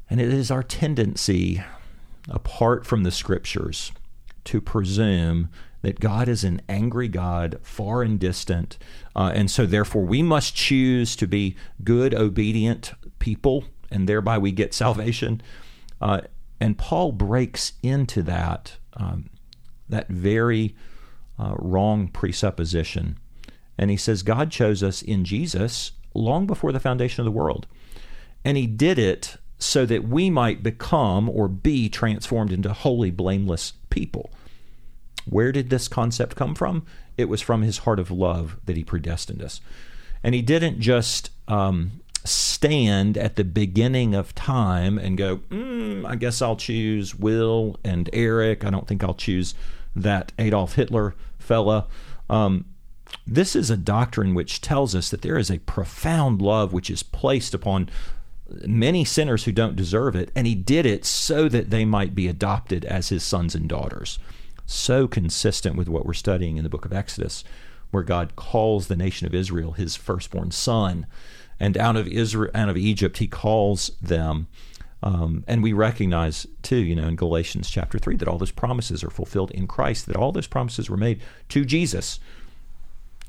and 0.08 0.20
it 0.20 0.32
is 0.32 0.50
our 0.50 0.62
tendency, 0.62 1.62
apart 2.28 2.86
from 2.86 3.02
the 3.02 3.10
Scriptures, 3.10 3.92
to 4.44 4.60
presume 4.60 5.50
that 5.82 6.00
God 6.00 6.28
is 6.28 6.44
an 6.44 6.60
angry 6.68 7.08
God, 7.08 7.58
far 7.62 8.02
and 8.02 8.18
distant, 8.18 8.78
uh, 9.16 9.32
and 9.34 9.50
so 9.50 9.66
therefore 9.66 10.02
we 10.02 10.22
must 10.22 10.54
choose 10.54 11.16
to 11.16 11.26
be 11.26 11.56
good, 11.82 12.14
obedient 12.14 12.92
people, 13.18 13.64
and 13.90 14.08
thereby 14.08 14.38
we 14.38 14.52
get 14.52 14.74
salvation. 14.74 15.40
Uh, 16.00 16.22
and 16.60 16.76
Paul 16.76 17.12
breaks 17.12 17.72
into 17.82 18.22
that 18.22 18.76
um, 18.94 19.30
that 19.88 20.08
very 20.08 20.74
uh, 21.38 21.54
wrong 21.58 22.08
presupposition, 22.08 23.18
and 23.78 23.90
he 23.90 23.96
says 23.96 24.22
God 24.22 24.50
chose 24.50 24.82
us 24.82 25.02
in 25.02 25.24
Jesus 25.24 25.92
long 26.14 26.46
before 26.46 26.72
the 26.72 26.80
foundation 26.80 27.20
of 27.20 27.24
the 27.24 27.38
world, 27.38 27.66
and 28.44 28.56
He 28.56 28.66
did 28.66 28.98
it 28.98 29.36
so 29.58 29.84
that 29.86 30.08
we 30.08 30.30
might 30.30 30.62
become 30.62 31.28
or 31.28 31.46
be 31.46 31.88
transformed 31.88 32.52
into 32.52 32.72
holy, 32.72 33.10
blameless 33.10 33.74
people. 33.90 34.30
Where 35.30 35.52
did 35.52 35.70
this 35.70 35.86
concept 35.86 36.36
come 36.36 36.56
from? 36.56 36.84
It 37.16 37.26
was 37.26 37.40
from 37.40 37.62
his 37.62 37.78
heart 37.78 38.00
of 38.00 38.10
love 38.10 38.56
that 38.66 38.76
he 38.76 38.82
predestined 38.82 39.42
us. 39.42 39.60
And 40.24 40.34
he 40.34 40.42
didn't 40.42 40.80
just 40.80 41.30
um, 41.46 42.00
stand 42.24 43.16
at 43.16 43.36
the 43.36 43.44
beginning 43.44 44.14
of 44.14 44.34
time 44.34 44.98
and 44.98 45.16
go, 45.16 45.38
mm, 45.48 46.04
I 46.04 46.16
guess 46.16 46.42
I'll 46.42 46.56
choose 46.56 47.14
Will 47.14 47.78
and 47.84 48.10
Eric. 48.12 48.64
I 48.64 48.70
don't 48.70 48.88
think 48.88 49.04
I'll 49.04 49.14
choose 49.14 49.54
that 49.94 50.32
Adolf 50.36 50.74
Hitler 50.74 51.14
fella. 51.38 51.86
Um, 52.28 52.64
this 53.24 53.54
is 53.54 53.70
a 53.70 53.76
doctrine 53.76 54.34
which 54.34 54.60
tells 54.60 54.96
us 54.96 55.10
that 55.10 55.22
there 55.22 55.38
is 55.38 55.50
a 55.50 55.58
profound 55.58 56.42
love 56.42 56.72
which 56.72 56.90
is 56.90 57.04
placed 57.04 57.54
upon 57.54 57.88
many 58.66 59.04
sinners 59.04 59.44
who 59.44 59.52
don't 59.52 59.76
deserve 59.76 60.16
it, 60.16 60.32
and 60.34 60.48
he 60.48 60.56
did 60.56 60.84
it 60.84 61.04
so 61.04 61.48
that 61.48 61.70
they 61.70 61.84
might 61.84 62.16
be 62.16 62.26
adopted 62.26 62.84
as 62.84 63.10
his 63.10 63.22
sons 63.22 63.54
and 63.54 63.68
daughters 63.68 64.18
so 64.70 65.08
consistent 65.08 65.76
with 65.76 65.88
what 65.88 66.06
we're 66.06 66.12
studying 66.14 66.56
in 66.56 66.62
the 66.62 66.70
book 66.70 66.84
of 66.84 66.92
Exodus, 66.92 67.44
where 67.90 68.02
God 68.02 68.36
calls 68.36 68.86
the 68.86 68.96
nation 68.96 69.26
of 69.26 69.34
Israel 69.34 69.72
his 69.72 69.96
firstborn 69.96 70.50
son. 70.50 71.06
And 71.58 71.76
out 71.76 71.96
of 71.96 72.06
Israel, 72.06 72.50
out 72.54 72.68
of 72.68 72.76
Egypt, 72.76 73.18
he 73.18 73.26
calls 73.26 73.90
them. 74.00 74.46
Um, 75.02 75.44
and 75.48 75.62
we 75.62 75.72
recognize 75.72 76.46
too, 76.62 76.76
you 76.76 76.94
know, 76.94 77.08
in 77.08 77.16
Galatians 77.16 77.68
chapter 77.68 77.98
three, 77.98 78.16
that 78.16 78.28
all 78.28 78.38
those 78.38 78.50
promises 78.50 79.02
are 79.02 79.10
fulfilled 79.10 79.50
in 79.50 79.66
Christ. 79.66 80.06
That 80.06 80.16
all 80.16 80.32
those 80.32 80.46
promises 80.46 80.88
were 80.88 80.96
made 80.96 81.20
to 81.48 81.64
Jesus. 81.64 82.20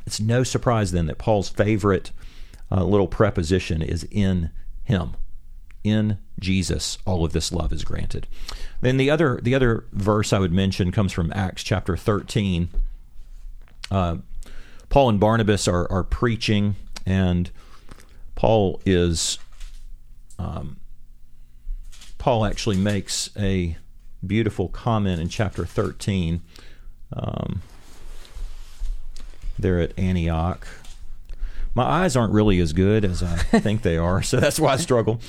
It's 0.06 0.20
no 0.20 0.44
surprise 0.44 0.92
then 0.92 1.08
that 1.08 1.18
Paul's 1.18 1.50
favorite 1.50 2.12
uh, 2.72 2.84
little 2.84 3.08
preposition 3.08 3.82
is 3.82 4.08
in 4.12 4.52
him 4.84 5.16
in 5.84 6.18
Jesus 6.40 6.98
all 7.06 7.26
of 7.26 7.34
this 7.34 7.52
love 7.52 7.74
is 7.74 7.84
granted. 7.84 8.28
Then 8.82 8.98
the 8.98 9.10
other 9.10 9.40
the 9.42 9.56
other 9.56 9.86
verse 9.92 10.34
I 10.34 10.40
would 10.40 10.52
mention 10.52 10.92
comes 10.92 11.12
from 11.12 11.32
Acts 11.34 11.64
chapter 11.64 11.98
13. 11.98 12.70
Uh, 13.90 14.18
Paul 14.90 15.10
and 15.10 15.20
Barnabas 15.20 15.68
are, 15.68 15.90
are 15.92 16.04
preaching, 16.04 16.76
and 17.06 17.50
Paul 18.36 18.82
is 18.86 19.40
um, 20.38 20.78
Paul 22.18 22.46
actually 22.46 22.78
makes 22.78 23.30
a 23.38 23.78
beautiful 24.26 24.68
comment 24.68 25.20
in 25.20 25.30
chapter 25.30 25.66
13. 25.66 26.42
Um, 27.14 27.62
there 29.62 29.80
at 29.80 29.98
Antioch. 29.98 30.68
My 31.74 31.84
eyes 31.84 32.16
aren't 32.16 32.34
really 32.34 32.60
as 32.60 32.74
good 32.74 33.06
as 33.06 33.24
I 33.24 33.38
think 33.38 33.82
they 33.82 33.98
are, 33.98 34.22
so 34.24 34.40
that's 34.40 34.60
why 34.60 34.74
I 34.74 34.78
struggle. 34.78 35.22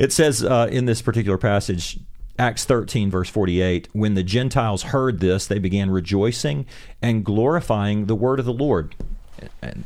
It 0.00 0.14
says 0.14 0.42
uh, 0.42 0.66
in 0.72 0.86
this 0.86 1.02
particular 1.02 1.36
passage, 1.36 1.98
Acts 2.38 2.64
13, 2.64 3.10
verse 3.10 3.28
48, 3.28 3.90
when 3.92 4.14
the 4.14 4.22
Gentiles 4.22 4.84
heard 4.84 5.20
this, 5.20 5.46
they 5.46 5.58
began 5.58 5.90
rejoicing 5.90 6.64
and 7.02 7.22
glorifying 7.22 8.06
the 8.06 8.14
word 8.14 8.38
of 8.38 8.46
the 8.46 8.52
Lord 8.54 8.96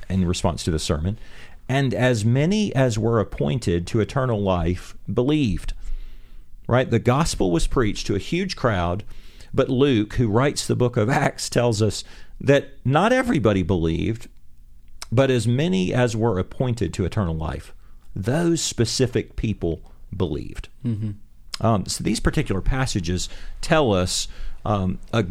in 0.09 0.25
response 0.25 0.62
to 0.62 0.71
the 0.71 0.78
sermon. 0.78 1.18
And 1.68 1.92
as 1.92 2.25
many 2.25 2.73
as 2.76 2.97
were 2.97 3.18
appointed 3.18 3.88
to 3.88 3.99
eternal 3.99 4.40
life 4.40 4.97
believed. 5.12 5.73
Right? 6.68 6.88
The 6.88 7.00
gospel 7.00 7.50
was 7.50 7.66
preached 7.66 8.06
to 8.06 8.14
a 8.14 8.21
huge 8.21 8.54
crowd, 8.54 9.02
but 9.52 9.68
Luke, 9.68 10.14
who 10.14 10.28
writes 10.28 10.64
the 10.64 10.76
book 10.76 10.97
of 10.97 11.11
Acts, 11.11 11.50
tells 11.50 11.83
us 11.83 12.04
that 12.40 12.68
not 12.85 13.12
everybody 13.12 13.64
believed, 13.64 14.28
but 15.11 15.28
as 15.28 15.49
many 15.49 15.92
as 15.92 16.14
were 16.14 16.38
appointed 16.38 16.94
to 16.94 17.04
eternal 17.04 17.35
life. 17.35 17.75
Those 18.14 18.61
specific 18.62 19.35
people 19.35 19.83
believed. 20.17 20.69
Mm-hmm. 20.85 21.11
Um, 21.65 21.87
so 21.87 22.03
these 22.03 22.21
particular 22.21 22.61
passages 22.61 23.29
tell 23.61 23.93
us 23.93 24.27
um, 24.65 24.99
a, 25.13 25.25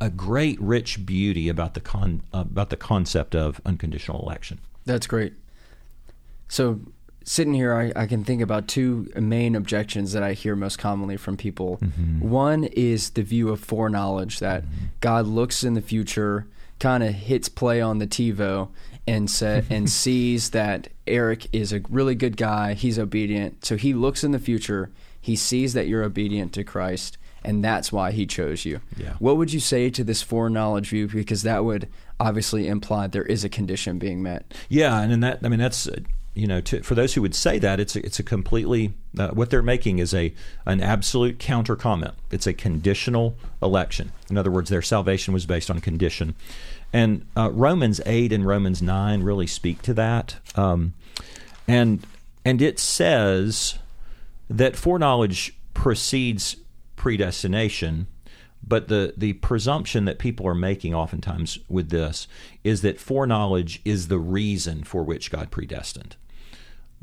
a 0.00 0.10
great, 0.10 0.60
rich 0.60 1.04
beauty 1.04 1.48
about 1.48 1.74
the 1.74 1.80
con, 1.80 2.22
about 2.32 2.70
the 2.70 2.76
concept 2.76 3.34
of 3.34 3.60
unconditional 3.64 4.22
election. 4.22 4.58
That's 4.86 5.06
great. 5.06 5.34
So 6.48 6.80
sitting 7.24 7.54
here, 7.54 7.74
I, 7.74 7.92
I, 8.02 8.06
can 8.06 8.24
think 8.24 8.42
about 8.42 8.68
two 8.68 9.10
main 9.16 9.54
objections 9.54 10.12
that 10.12 10.22
I 10.22 10.32
hear 10.32 10.56
most 10.56 10.78
commonly 10.78 11.16
from 11.16 11.36
people. 11.36 11.78
Mm-hmm. 11.78 12.28
One 12.28 12.64
is 12.64 13.10
the 13.10 13.22
view 13.22 13.50
of 13.50 13.60
foreknowledge 13.60 14.40
that 14.40 14.64
mm-hmm. 14.64 14.86
God 15.00 15.26
looks 15.26 15.62
in 15.64 15.74
the 15.74 15.80
future, 15.80 16.46
kind 16.80 17.02
of 17.02 17.14
hits 17.14 17.48
play 17.48 17.80
on 17.80 17.98
the 17.98 18.06
TiVo, 18.06 18.68
and 19.06 19.30
sa- 19.30 19.62
and 19.70 19.88
sees 19.90 20.50
that 20.50 20.88
Eric 21.06 21.46
is 21.52 21.72
a 21.72 21.80
really 21.88 22.14
good 22.14 22.36
guy. 22.36 22.74
He's 22.74 22.98
obedient, 22.98 23.64
so 23.64 23.76
he 23.76 23.94
looks 23.94 24.24
in 24.24 24.32
the 24.32 24.38
future. 24.38 24.90
He 25.20 25.36
sees 25.36 25.72
that 25.74 25.86
you're 25.86 26.02
obedient 26.02 26.52
to 26.54 26.64
Christ, 26.64 27.16
and 27.44 27.64
that's 27.64 27.92
why 27.92 28.10
he 28.10 28.26
chose 28.26 28.64
you. 28.64 28.80
Yeah. 28.96 29.14
What 29.18 29.36
would 29.36 29.52
you 29.52 29.60
say 29.60 29.90
to 29.90 30.02
this 30.02 30.22
foreknowledge 30.22 30.88
view? 30.88 31.06
Because 31.08 31.42
that 31.42 31.64
would 31.64 31.88
obviously 32.18 32.68
imply 32.68 33.06
there 33.06 33.24
is 33.24 33.44
a 33.44 33.48
condition 33.48 33.98
being 33.98 34.22
met. 34.22 34.52
Yeah, 34.68 35.00
and 35.00 35.12
in 35.12 35.20
that, 35.20 35.40
I 35.42 35.48
mean, 35.48 35.60
that's 35.60 35.88
you 36.34 36.46
know, 36.46 36.60
to, 36.62 36.82
for 36.82 36.94
those 36.94 37.14
who 37.14 37.22
would 37.22 37.34
say 37.34 37.58
that, 37.58 37.78
it's 37.78 37.94
a, 37.94 38.04
it's 38.04 38.18
a 38.18 38.22
completely 38.22 38.94
uh, 39.18 39.28
what 39.28 39.50
they're 39.50 39.62
making 39.62 39.98
is 39.98 40.14
a 40.14 40.32
an 40.64 40.80
absolute 40.80 41.38
counter 41.38 41.76
comment. 41.76 42.14
It's 42.30 42.46
a 42.46 42.54
conditional 42.54 43.36
election. 43.62 44.12
In 44.30 44.38
other 44.38 44.50
words, 44.50 44.70
their 44.70 44.82
salvation 44.82 45.34
was 45.34 45.44
based 45.44 45.70
on 45.70 45.80
condition, 45.80 46.34
and 46.92 47.26
uh, 47.36 47.50
Romans 47.52 48.00
eight 48.06 48.32
and 48.32 48.46
Romans 48.46 48.82
nine 48.82 49.22
really 49.22 49.46
speak 49.46 49.82
to 49.82 49.94
that. 49.94 50.36
Um, 50.56 50.94
and 51.66 52.04
and 52.44 52.60
it 52.60 52.78
says 52.78 53.78
that 54.50 54.76
foreknowledge 54.76 55.56
precedes 55.74 56.56
predestination, 56.96 58.06
but 58.66 58.88
the, 58.88 59.14
the 59.16 59.32
presumption 59.34 60.04
that 60.04 60.18
people 60.18 60.46
are 60.46 60.54
making 60.54 60.94
oftentimes 60.94 61.58
with 61.68 61.88
this 61.90 62.28
is 62.62 62.82
that 62.82 63.00
foreknowledge 63.00 63.80
is 63.84 64.08
the 64.08 64.18
reason 64.18 64.84
for 64.84 65.02
which 65.02 65.30
God 65.30 65.50
predestined. 65.50 66.16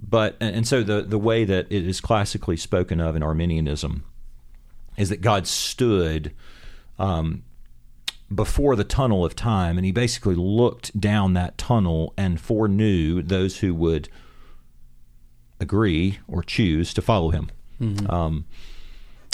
But 0.01 0.37
and 0.39 0.65
so 0.67 0.83
the 0.83 1.01
the 1.01 1.17
way 1.17 1.45
that 1.45 1.67
it 1.69 1.85
is 1.85 1.99
classically 1.99 2.57
spoken 2.57 3.01
of 3.01 3.15
in 3.15 3.23
Arminianism 3.23 4.03
is 4.97 5.09
that 5.09 5.21
God 5.21 5.47
stood 5.47 6.33
um, 6.97 7.43
before 8.33 8.75
the 8.75 8.83
tunnel 8.83 9.25
of 9.25 9.35
time, 9.35 9.77
and 9.77 9.85
he 9.85 9.91
basically 9.91 10.35
looked 10.35 10.99
down 10.99 11.33
that 11.33 11.57
tunnel 11.57 12.13
and 12.17 12.39
foreknew 12.39 13.21
those 13.21 13.59
who 13.59 13.73
would 13.73 14.09
agree 15.59 16.19
or 16.27 16.43
choose 16.43 16.93
to 16.93 17.01
follow 17.01 17.31
him. 17.31 17.49
Mm-hmm. 17.81 18.09
Um, 18.09 18.45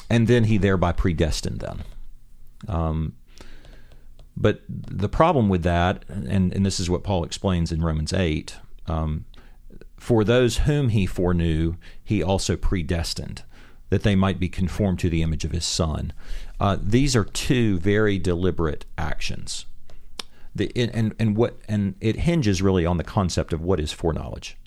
and 0.09 0.27
then 0.27 0.45
he 0.45 0.57
thereby 0.57 0.91
predestined 0.91 1.59
them. 1.59 1.81
Um, 2.67 3.15
but 4.37 4.61
the 4.67 5.09
problem 5.09 5.49
with 5.49 5.63
that, 5.63 6.03
and, 6.07 6.53
and 6.53 6.65
this 6.65 6.79
is 6.79 6.89
what 6.89 7.03
Paul 7.03 7.23
explains 7.23 7.71
in 7.71 7.81
Romans 7.81 8.13
8, 8.13 8.55
um, 8.87 9.25
for 9.97 10.23
those 10.23 10.59
whom 10.59 10.89
he 10.89 11.05
foreknew, 11.05 11.75
he 12.03 12.21
also 12.21 12.55
predestined, 12.55 13.43
that 13.89 14.03
they 14.03 14.15
might 14.15 14.39
be 14.39 14.49
conformed 14.49 14.99
to 14.99 15.09
the 15.09 15.21
image 15.21 15.45
of 15.45 15.51
his 15.51 15.65
Son. 15.65 16.13
Uh, 16.59 16.77
these 16.81 17.15
are 17.15 17.23
two 17.23 17.77
very 17.79 18.17
deliberate 18.17 18.85
actions. 18.97 19.65
The, 20.55 20.71
and, 20.75 21.13
and, 21.19 21.35
what, 21.35 21.57
and 21.67 21.95
it 21.99 22.15
hinges 22.17 22.61
really 22.61 22.85
on 22.85 22.97
the 22.97 23.03
concept 23.03 23.53
of 23.53 23.61
what 23.61 23.79
is 23.79 23.91
foreknowledge. 23.91 24.57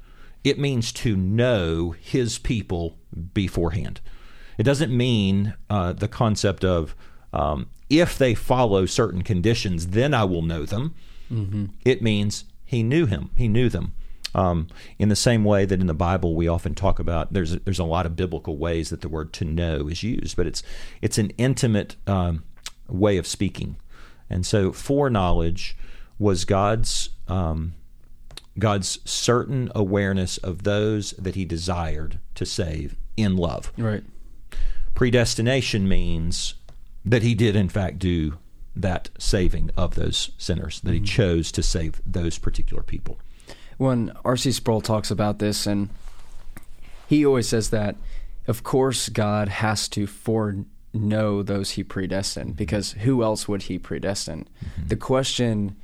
It 0.44 0.58
means 0.58 0.92
to 0.92 1.16
know 1.16 1.90
his 1.92 2.38
people 2.38 2.96
beforehand. 3.32 4.00
It 4.58 4.64
doesn't 4.64 4.94
mean 4.94 5.54
uh, 5.70 5.92
the 5.94 6.08
concept 6.08 6.64
of 6.64 6.94
um, 7.32 7.68
if 7.88 8.18
they 8.18 8.34
follow 8.34 8.86
certain 8.86 9.22
conditions, 9.22 9.88
then 9.88 10.14
I 10.14 10.24
will 10.24 10.42
know 10.42 10.64
them. 10.64 10.94
Mm-hmm. 11.32 11.66
It 11.84 12.02
means 12.02 12.44
he 12.64 12.82
knew 12.82 13.06
him, 13.06 13.30
he 13.36 13.48
knew 13.48 13.68
them. 13.68 13.92
Um, 14.38 14.68
in 15.00 15.08
the 15.08 15.16
same 15.16 15.42
way 15.42 15.64
that 15.64 15.80
in 15.80 15.88
the 15.88 15.94
Bible 15.94 16.36
we 16.36 16.46
often 16.46 16.76
talk 16.76 17.00
about, 17.00 17.32
there's 17.32 17.56
there's 17.58 17.80
a 17.80 17.84
lot 17.84 18.06
of 18.06 18.14
biblical 18.14 18.56
ways 18.56 18.90
that 18.90 19.00
the 19.00 19.08
word 19.08 19.32
to 19.34 19.44
know 19.44 19.88
is 19.88 20.04
used, 20.04 20.36
but 20.36 20.46
it's 20.46 20.62
it's 21.02 21.18
an 21.18 21.30
intimate 21.30 21.96
um, 22.06 22.44
way 22.88 23.16
of 23.16 23.26
speaking, 23.26 23.76
and 24.30 24.46
so 24.46 24.70
foreknowledge 24.70 25.76
was 26.20 26.44
God's 26.44 27.10
um, 27.26 27.74
God's 28.60 29.00
certain 29.04 29.72
awareness 29.74 30.38
of 30.38 30.62
those 30.62 31.12
that 31.12 31.34
He 31.34 31.44
desired 31.44 32.20
to 32.36 32.46
save 32.46 32.94
in 33.16 33.36
love. 33.36 33.72
Right. 33.76 34.04
Predestination 34.94 35.88
means 35.88 36.54
that 37.04 37.22
He 37.22 37.34
did 37.34 37.56
in 37.56 37.68
fact 37.68 37.98
do 37.98 38.38
that 38.76 39.10
saving 39.18 39.72
of 39.76 39.96
those 39.96 40.30
sinners, 40.38 40.80
that 40.82 40.90
mm-hmm. 40.90 41.04
He 41.04 41.10
chose 41.10 41.50
to 41.50 41.62
save 41.64 42.00
those 42.06 42.38
particular 42.38 42.84
people 42.84 43.18
when 43.78 44.12
R.C. 44.24 44.52
Sproul 44.52 44.80
talks 44.80 45.10
about 45.10 45.38
this, 45.38 45.66
and 45.66 45.88
he 47.08 47.24
always 47.24 47.48
says 47.48 47.70
that, 47.70 47.96
of 48.46 48.62
course, 48.62 49.08
God 49.08 49.48
has 49.48 49.88
to 49.90 50.06
foreknow 50.06 51.42
those 51.42 51.70
he 51.70 51.84
predestined, 51.84 52.56
because 52.56 52.92
who 52.92 53.22
else 53.22 53.48
would 53.48 53.62
he 53.62 53.78
predestine? 53.78 54.48
Mm-hmm. 54.62 54.88
The 54.88 54.96
question 54.96 55.76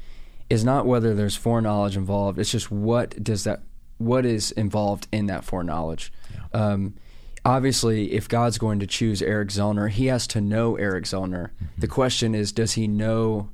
is 0.50 0.64
not 0.64 0.86
whether 0.86 1.14
there's 1.14 1.36
foreknowledge 1.36 1.96
involved; 1.96 2.38
it's 2.38 2.50
just 2.50 2.70
what 2.70 3.22
does 3.22 3.44
that 3.44 3.62
what 3.98 4.26
is 4.26 4.50
involved 4.52 5.06
in 5.12 5.26
that 5.26 5.44
foreknowledge. 5.44 6.12
Yeah. 6.32 6.40
Um, 6.52 6.94
obviously, 7.44 8.12
if 8.12 8.28
God's 8.28 8.58
going 8.58 8.80
to 8.80 8.86
choose 8.86 9.22
Eric 9.22 9.48
Zellner, 9.48 9.88
he 9.88 10.06
has 10.06 10.26
to 10.28 10.40
know 10.40 10.76
Eric 10.76 11.04
Zellner. 11.04 11.50
Mm-hmm. 11.50 11.66
The 11.78 11.88
question 11.88 12.34
is, 12.34 12.52
does 12.52 12.72
he 12.72 12.88
know 12.88 13.50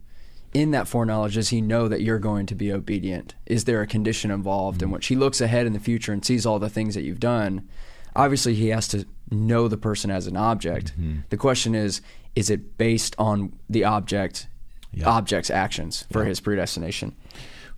in 0.52 0.73
that 0.73 0.88
foreknowledge 0.88 1.35
does 1.35 1.50
he 1.50 1.61
know 1.61 1.88
that 1.88 2.02
you're 2.02 2.19
going 2.19 2.47
to 2.47 2.54
be 2.54 2.73
obedient? 2.73 3.35
Is 3.47 3.64
there 3.64 3.80
a 3.80 3.87
condition 3.87 4.30
involved 4.30 4.78
mm-hmm. 4.78 4.88
in 4.88 4.90
which 4.92 5.07
he 5.07 5.16
looks 5.16 5.40
ahead 5.40 5.66
in 5.66 5.73
the 5.73 5.80
future 5.80 6.12
and 6.12 6.25
sees 6.25 6.45
all 6.45 6.59
the 6.59 6.69
things 6.69 6.95
that 6.95 7.02
you've 7.02 7.21
done? 7.21 7.69
Obviously, 8.16 8.54
he 8.54 8.69
has 8.69 8.88
to 8.88 9.07
know 9.30 9.69
the 9.69 9.76
person 9.76 10.11
as 10.11 10.26
an 10.26 10.37
object. 10.37 10.92
Mm-hmm. 10.92 11.21
The 11.30 11.37
question 11.37 11.75
is, 11.75 12.00
is 12.35 12.50
it 12.50 12.76
based 12.76 13.14
on 13.19 13.52
the 13.69 13.85
object, 13.85 14.49
yeah. 14.92 15.09
object's 15.09 15.50
actions 15.50 16.07
for 16.11 16.23
yeah. 16.23 16.30
his 16.30 16.40
predestination? 16.40 17.14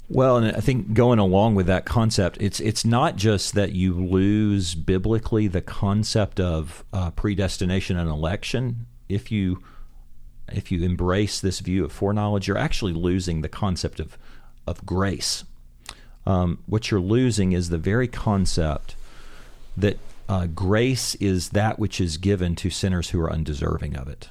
Well, 0.08 0.36
and 0.36 0.54
I 0.54 0.60
think 0.60 0.92
going 0.94 1.18
along 1.18 1.54
with 1.54 1.66
that 1.66 1.86
concept, 1.86 2.36
it's 2.40 2.60
it's 2.60 2.84
not 2.84 3.16
just 3.16 3.54
that 3.54 3.72
you 3.72 3.94
lose 3.94 4.74
biblically 4.74 5.48
the 5.48 5.62
concept 5.62 6.38
of 6.38 6.84
uh, 6.92 7.12
predestination 7.12 7.96
and 7.96 8.10
election 8.10 8.86
if 9.08 9.32
you 9.32 9.62
if 10.50 10.72
you 10.72 10.82
embrace 10.82 11.40
this 11.40 11.60
view 11.60 11.84
of 11.84 11.92
foreknowledge, 11.92 12.48
you're 12.48 12.58
actually 12.58 12.92
losing 12.92 13.40
the 13.40 13.48
concept 13.48 14.00
of, 14.00 14.18
of 14.66 14.84
grace. 14.84 15.44
Um, 16.26 16.58
what 16.66 16.90
you're 16.90 17.00
losing 17.00 17.52
is 17.52 17.68
the 17.68 17.78
very 17.78 18.08
concept 18.08 18.96
that 19.76 19.98
uh, 20.28 20.46
grace 20.46 21.14
is 21.16 21.50
that 21.50 21.78
which 21.78 22.00
is 22.00 22.16
given 22.16 22.54
to 22.56 22.70
sinners 22.70 23.10
who 23.10 23.20
are 23.20 23.32
undeserving 23.32 23.96
of 23.96 24.08
it. 24.08 24.28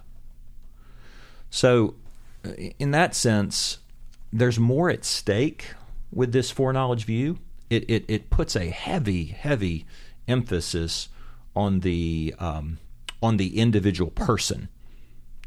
So, 1.50 1.96
uh, 2.46 2.52
in 2.80 2.92
that 2.92 3.14
sense, 3.14 3.80
there's 4.32 4.60
more 4.60 4.90
at 4.90 5.04
stake 5.04 5.74
with 6.12 6.32
this 6.32 6.52
foreknowledge 6.52 7.06
view. 7.06 7.40
It, 7.70 7.90
it, 7.90 8.06
it 8.08 8.30
puts 8.30 8.56
a 8.56 8.70
heavy, 8.70 9.26
heavy 9.26 9.86
emphasis 10.28 11.10
on 11.56 11.82
the 11.82 12.34
um, 12.40 12.80
on 13.22 13.38
the 13.38 13.60
individual 13.60 14.12
person 14.12 14.70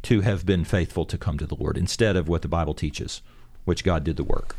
to 0.05 0.21
have 0.23 0.47
been 0.47 0.65
faithful 0.65 1.05
to 1.07 1.19
come 1.19 1.39
to 1.39 1.47
the 1.47 1.55
Lord 1.57 1.77
instead 1.77 2.17
of 2.17 2.29
what 2.29 2.43
the 2.43 2.49
Bible 2.49 2.75
teaches, 2.75 3.21
which 3.65 3.85
God 3.85 4.05
did 4.05 4.17
the 4.17 4.25
work. 4.25 4.57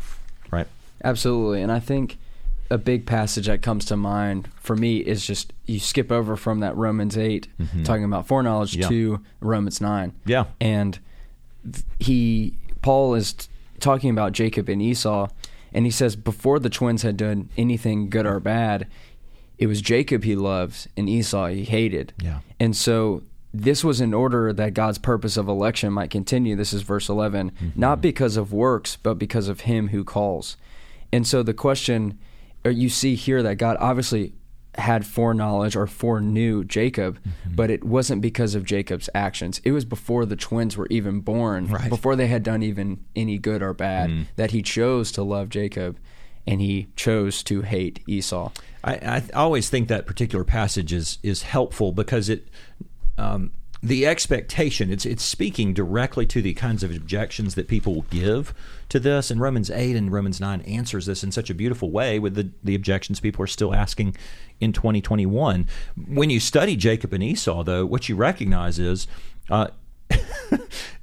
Right? 0.52 0.68
Absolutely. 1.04 1.62
And 1.62 1.72
I 1.72 1.80
think 1.80 2.18
a 2.72 2.78
big 2.80 3.06
passage 3.06 3.46
that 3.48 3.62
comes 3.62 3.86
to 3.86 3.96
mind 3.96 4.50
for 4.60 4.76
me 4.76 4.98
is 4.98 5.26
just 5.26 5.54
you 5.66 5.80
skip 5.80 6.12
over 6.12 6.36
from 6.36 6.60
that 6.62 6.76
Romans 6.76 7.18
8 7.18 7.48
talking 7.84 8.04
about 8.04 8.28
foreknowledge 8.28 8.74
Mm-hmm. 8.74 8.82
Yeah. 8.82 8.90
to 8.90 9.20
Romans 9.40 9.80
nine. 9.82 10.14
Yeah. 10.26 10.46
and 10.60 10.98
he 12.00 12.56
Paul 12.82 13.16
is 13.16 13.34
talking 13.80 14.10
about 14.10 14.32
Jacob 14.34 14.70
and 14.70 14.82
Esau, 14.82 15.28
and 15.74 15.86
he 15.86 15.92
says 15.92 16.16
before 16.16 16.60
the 16.60 16.70
twins 16.70 17.02
had 17.02 17.18
done 17.18 17.50
anything 17.58 18.10
good 18.10 18.26
or 18.26 18.40
bad, 18.40 18.88
it 19.58 19.68
was 19.68 19.82
Jacob 19.82 20.24
he 20.24 20.36
loved 20.36 20.88
and 20.98 21.10
Esau 21.10 21.48
he 21.48 21.64
hated. 21.66 22.14
Yeah. 22.22 22.40
And 22.60 22.76
so 22.76 23.24
this 23.62 23.84
was 23.84 24.02
in 24.02 24.14
order 24.14 24.52
that 24.54 24.74
God's 24.74 24.98
purpose 24.98 25.38
of 25.38 25.48
election 25.48 25.94
might 25.94 26.10
continue. 26.10 26.56
This 26.56 26.74
is 26.74 26.82
verse 26.82 27.10
11, 27.10 27.52
mm-hmm. 27.52 27.80
not 27.80 28.02
because 28.02 28.38
of 28.38 28.52
works, 28.54 28.98
but 29.02 29.16
because 29.16 29.48
of 29.48 29.62
him 29.62 29.90
who 29.90 30.04
calls. 30.04 30.58
And 31.12 31.26
so 31.26 31.44
the 31.44 31.54
question 31.54 32.20
or 32.66 32.72
you 32.72 32.90
see 32.90 33.16
here 33.16 33.44
that 33.44 33.56
God 33.56 33.78
obviously 33.80 34.34
had 34.78 35.06
foreknowledge 35.06 35.76
or 35.76 35.88
foreknew 35.88 36.66
Jacob, 36.66 37.20
mm-hmm. 37.20 37.56
but 37.56 37.70
it 37.70 37.84
wasn't 37.84 38.22
because 38.22 38.56
of 38.56 38.66
Jacob's 38.66 39.10
actions. 39.14 39.62
It 39.64 39.72
was 39.72 39.86
before 39.86 40.26
the 40.26 40.36
twins 40.36 40.76
were 40.76 40.88
even 40.90 41.22
born, 41.22 41.68
Right. 41.68 41.90
before 41.90 42.16
they 42.16 42.28
had 42.28 42.44
done 42.44 42.64
even 42.64 43.06
any 43.16 43.38
good 43.38 43.62
or 43.62 43.74
bad, 43.74 44.10
mm. 44.10 44.26
that 44.36 44.52
he 44.52 44.62
chose 44.62 45.12
to 45.14 45.24
love 45.24 45.50
Jacob 45.50 45.98
and 46.46 46.60
he 46.60 46.88
chose 46.96 47.42
to 47.44 47.62
hate 47.62 48.04
Esau. 48.08 48.52
I, 48.84 48.94
I 48.94 49.24
always 49.34 49.70
think 49.70 49.88
that 49.88 50.06
particular 50.06 50.44
passage 50.44 50.92
is 50.92 51.18
is 51.24 51.44
helpful 51.44 51.92
because 51.92 52.30
it 52.30 52.50
um, 53.18 53.52
the 53.84 54.08
expectation 54.08 54.92
it's 54.92 55.06
it's 55.06 55.24
speaking 55.24 55.74
directly 55.74 56.26
to 56.26 56.42
the 56.42 56.54
kinds 56.56 56.82
of 56.82 56.90
objections 56.90 57.54
that 57.56 57.68
people 57.68 58.04
give 58.10 58.54
to 58.90 59.00
this. 59.00 59.30
And 59.30 59.40
Romans 59.40 59.70
8 59.70 59.96
and 59.96 60.12
Romans 60.12 60.40
9 60.40 60.62
answers 60.62 61.06
this 61.06 61.24
in 61.24 61.32
such 61.32 61.50
a 61.50 61.54
beautiful 61.54 61.92
way 61.92 62.18
with 62.18 62.34
the 62.36 62.50
the 62.64 62.74
objections 62.74 63.20
people 63.20 63.44
are 63.44 63.48
still 63.48 63.76
asking 63.76 64.16
in 64.60 64.72
2021 64.74 65.68
when 66.08 66.30
you 66.30 66.40
study 66.40 66.76
Jacob 66.76 67.12
and 67.14 67.22
Esau 67.22 67.62
though 67.64 67.86
what 67.86 68.08
you 68.10 68.16
recognize 68.16 68.80
is 68.80 69.06
uh, 69.50 69.68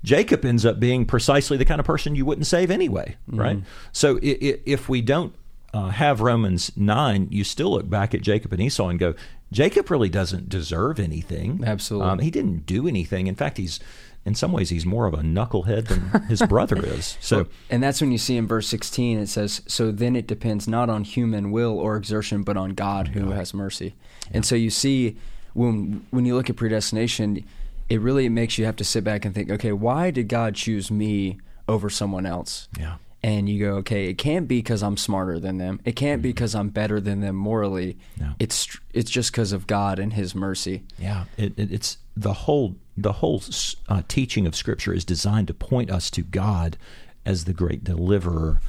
Jacob 0.05 0.45
ends 0.45 0.65
up 0.67 0.81
being 0.81 1.05
precisely 1.05 1.57
the 1.57 1.65
kind 1.65 1.79
of 1.81 1.87
person 1.87 2.15
you 2.15 2.25
wouldn't 2.25 2.47
save 2.47 2.71
anyway, 2.71 3.17
right? 3.29 3.59
So 3.93 4.17
i- 4.17 4.39
i- 4.43 4.59
if 4.67 4.89
we 4.89 5.01
don't 5.01 5.35
uh, 5.75 5.89
have 5.91 6.21
Romans 6.21 6.73
9, 6.77 7.29
you 7.31 7.45
still 7.45 7.71
look 7.73 7.89
back 7.89 8.15
at 8.15 8.21
Jacob 8.23 8.53
and 8.53 8.61
Esau 8.63 8.89
and 8.89 8.99
go, 8.99 9.15
Jacob 9.53 9.91
really 9.91 10.09
doesn't 10.09 10.49
deserve 10.49 10.99
anything. 10.99 11.63
Absolutely. 11.65 12.09
Um, 12.09 12.19
he 12.19 12.31
didn't 12.31 12.67
do 12.67 12.89
anything. 12.89 13.27
In 13.29 13.35
fact, 13.35 13.59
he's 13.59 13.79
in 14.25 14.35
some 14.35 14.53
ways 14.53 14.71
he's 14.71 14.87
more 14.87 15.07
of 15.07 15.15
a 15.15 15.19
knucklehead 15.19 15.89
than 15.89 16.23
his 16.29 16.43
brother 16.49 16.85
is. 16.85 17.17
So 17.21 17.47
And 17.71 17.83
that's 17.83 18.01
when 18.01 18.13
you 18.13 18.19
see 18.19 18.37
in 18.37 18.47
verse 18.47 18.69
16 18.69 19.19
it 19.19 19.29
says, 19.29 19.63
So 19.67 19.91
then 19.91 20.17
it 20.17 20.27
depends 20.27 20.69
not 20.69 20.89
on 20.89 21.05
human 21.05 21.51
will 21.51 21.79
or 21.79 21.97
exertion, 21.97 22.43
but 22.43 22.57
on 22.57 22.71
God 22.71 23.09
who 23.09 23.31
has 23.31 23.53
mercy. 23.53 23.95
And 24.31 24.47
so 24.47 24.55
you 24.55 24.71
see, 24.71 25.17
when, 25.55 26.07
when 26.11 26.25
you 26.25 26.35
look 26.37 26.49
at 26.49 26.57
predestination, 26.57 27.45
it 27.89 28.01
really 28.01 28.29
makes 28.29 28.59
you 28.59 28.65
have 28.65 28.77
to 28.77 28.85
sit 28.85 29.05
back 29.05 29.25
and 29.25 29.35
think, 29.35 29.51
okay, 29.51 29.73
why 29.73 30.11
did 30.11 30.29
God 30.29 30.55
choose 30.55 30.91
me 30.91 31.39
over 31.69 31.91
someone 31.91 32.25
else? 32.25 32.69
Yeah. 32.79 32.97
And 33.25 33.49
you 33.49 33.65
go, 33.65 33.77
okay, 33.77 34.09
it 34.09 34.19
can't 34.19 34.49
be 34.49 34.59
because 34.59 34.83
I'm 34.83 34.97
smarter 34.97 35.39
than 35.39 35.59
them. 35.59 35.81
It 35.85 35.95
can't 35.95 36.23
be 36.23 36.31
because 36.31 36.57
I'm 36.57 36.71
better 36.71 37.01
than 37.01 37.21
them 37.21 37.37
morally. 37.37 37.97
No. 38.19 38.33
It's 38.41 38.77
it's 38.93 39.11
just 39.11 39.31
because 39.31 39.53
of 39.53 39.69
God 39.69 40.01
and 40.01 40.13
His 40.13 40.35
mercy. 40.35 40.83
Yeah, 40.99 41.27
it, 41.37 41.57
it, 41.57 41.73
it's 41.73 41.99
the 42.17 42.33
whole 42.33 42.75
the 42.97 43.13
whole 43.13 43.43
uh, 43.89 44.03
teaching 44.09 44.47
of 44.47 44.57
Scripture 44.57 44.93
is 44.93 45.05
designed 45.05 45.47
to 45.49 45.55
point 45.55 45.91
us 45.91 46.11
to 46.11 46.23
God 46.23 46.77
as 47.25 47.45
the 47.45 47.53
great 47.53 47.85
deliverer 47.85 48.61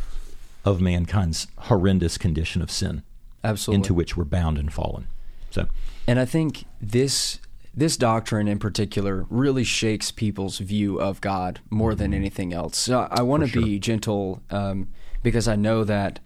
of 0.63 0.79
mankind's 0.79 1.47
horrendous 1.57 2.17
condition 2.17 2.61
of 2.61 2.71
sin, 2.71 3.03
Absolutely. 3.43 3.79
into 3.79 3.93
which 3.93 4.15
we're 4.15 4.23
bound 4.23 4.57
and 4.57 4.71
fallen. 4.71 5.07
So, 5.49 5.67
And 6.07 6.19
I 6.19 6.25
think 6.25 6.65
this 6.81 7.39
this 7.73 7.97
doctrine 7.97 8.47
in 8.47 8.59
particular 8.59 9.25
really 9.29 9.63
shakes 9.63 10.11
people's 10.11 10.59
view 10.59 10.99
of 10.99 11.21
God 11.21 11.59
more 11.69 11.95
than 11.95 12.13
anything 12.13 12.53
else. 12.53 12.77
So 12.77 13.07
I 13.09 13.23
want 13.23 13.49
to 13.49 13.61
be 13.61 13.79
gentle 13.79 14.43
um, 14.51 14.89
because 15.23 15.47
I 15.47 15.55
know 15.55 15.83
that 15.83 16.19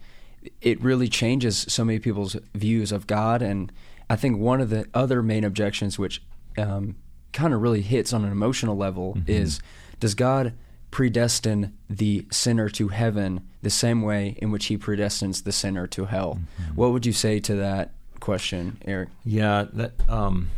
it 0.60 0.80
really 0.82 1.08
changes 1.08 1.64
so 1.68 1.84
many 1.84 1.98
people's 1.98 2.36
views 2.54 2.92
of 2.92 3.06
God. 3.06 3.40
And 3.40 3.72
I 4.10 4.16
think 4.16 4.38
one 4.38 4.60
of 4.60 4.70
the 4.70 4.86
other 4.92 5.22
main 5.22 5.44
objections, 5.44 5.98
which 5.98 6.22
um, 6.58 6.96
kind 7.32 7.54
of 7.54 7.62
really 7.62 7.82
hits 7.82 8.12
on 8.12 8.24
an 8.24 8.32
emotional 8.32 8.76
level, 8.76 9.18
is 9.26 9.60
does 10.00 10.14
God 10.14 10.52
predestine 10.90 11.72
the 11.88 12.26
sinner 12.30 12.68
to 12.70 12.88
heaven 12.88 13.46
the 13.62 13.70
same 13.70 14.02
way 14.02 14.36
in 14.40 14.50
which 14.50 14.66
He 14.66 14.78
predestines 14.78 15.44
the 15.44 15.52
sinner 15.52 15.86
to 15.88 16.06
hell? 16.06 16.40
What 16.74 16.92
would 16.92 17.06
you 17.06 17.12
say 17.12 17.40
to 17.40 17.56
that 17.56 17.92
question, 18.20 18.78
Eric? 18.84 19.08
yeah, 19.24 19.66
that 19.72 19.92
um, 20.08 20.50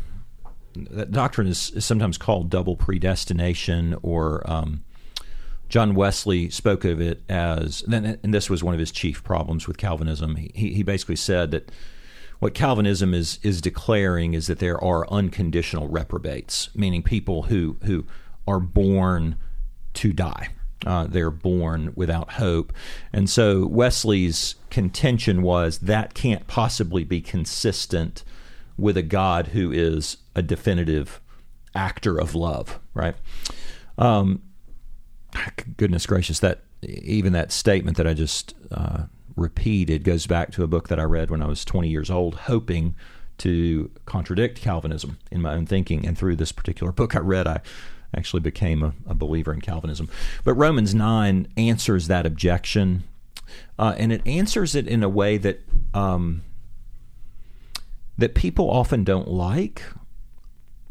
that 0.75 1.11
doctrine 1.11 1.47
is, 1.47 1.71
is 1.71 1.85
sometimes 1.85 2.19
called 2.19 2.51
double 2.51 2.77
predestination, 2.77 3.97
or 4.03 4.49
um, 4.51 4.85
John 5.69 5.95
Wesley 5.95 6.51
spoke 6.51 6.85
of 6.85 7.01
it 7.01 7.23
as, 7.29 7.83
and 7.83 8.35
this 8.35 8.51
was 8.51 8.63
one 8.63 8.75
of 8.75 8.81
his 8.81 8.91
chief 8.91 9.23
problems 9.23 9.69
with 9.69 9.79
Calvinism. 9.79 10.37
He, 10.37 10.75
he 10.75 10.83
basically 10.83 11.17
said 11.17 11.53
that 11.53 11.71
what 12.41 12.55
Calvinism 12.55 13.15
is 13.15 13.39
is 13.43 13.61
declaring 13.61 14.35
is 14.35 14.47
that 14.47 14.59
there 14.59 14.83
are 14.83 15.09
unconditional 15.11 15.89
reprobates, 15.89 16.71
meaning 16.75 17.03
people 17.03 17.43
who 17.43 17.77
who 17.85 18.07
are 18.49 18.61
born 18.61 19.37
to 19.95 20.13
die. 20.13 20.49
Uh, 20.87 21.07
they're 21.07 21.31
born 21.31 21.93
without 21.95 22.33
hope, 22.33 22.73
and 23.13 23.29
so 23.29 23.67
Wesley's 23.67 24.55
contention 24.71 25.43
was 25.43 25.79
that 25.81 26.15
can't 26.15 26.47
possibly 26.47 27.05
be 27.05 27.21
consistent 27.21 28.25
with 28.79 28.97
a 28.97 29.03
God 29.03 29.49
who 29.49 29.71
is 29.71 30.17
a 30.35 30.43
definitive 30.43 31.21
actor 31.75 32.19
of 32.19 32.35
love, 32.35 32.79
right? 32.95 33.15
Um, 33.99 34.43
goodness 35.77 36.07
gracious, 36.07 36.39
that 36.41 36.63
even 36.83 37.33
that 37.33 37.53
statement 37.53 37.97
that 37.97 38.07
I 38.07 38.15
just 38.15 38.55
uh, 38.71 39.05
repeated 39.37 40.05
goes 40.05 40.27
back 40.27 40.51
to 40.53 40.63
a 40.63 40.67
book 40.67 40.89
that 40.89 40.99
I 40.99 41.05
read 41.05 41.31
when 41.31 41.43
I 41.43 41.47
was 41.47 41.65
20 41.65 41.89
years 41.89 42.11
old, 42.11 42.35
hoping 42.35 42.95
to 43.39 43.91
contradict 44.05 44.61
Calvinism 44.61 45.19
in 45.31 45.41
my 45.41 45.55
own 45.55 45.67
thinking. 45.67 46.07
And 46.07 46.17
through 46.17 46.37
this 46.37 46.53
particular 46.53 46.93
book 46.93 47.15
I 47.15 47.21
read, 47.21 47.47
I 47.47 47.61
actually 48.15 48.41
became 48.41 48.83
a, 48.83 48.93
a 49.07 49.15
believer 49.15 49.53
in 49.53 49.61
Calvinism. 49.61 50.09
But 50.45 50.55
Romans 50.55 50.95
9 50.95 51.49
answers 51.57 52.09
that 52.09 52.27
objection, 52.27 53.05
uh, 53.79 53.95
and 53.97 54.13
it 54.13 54.27
answers 54.27 54.75
it 54.75 54.87
in 54.87 55.03
a 55.03 55.09
way 55.09 55.37
that. 55.39 55.61
Um, 55.95 56.43
that 58.19 58.35
people 58.35 58.71
often 58.71 59.03
don't 59.03 59.29
like, 59.29 59.83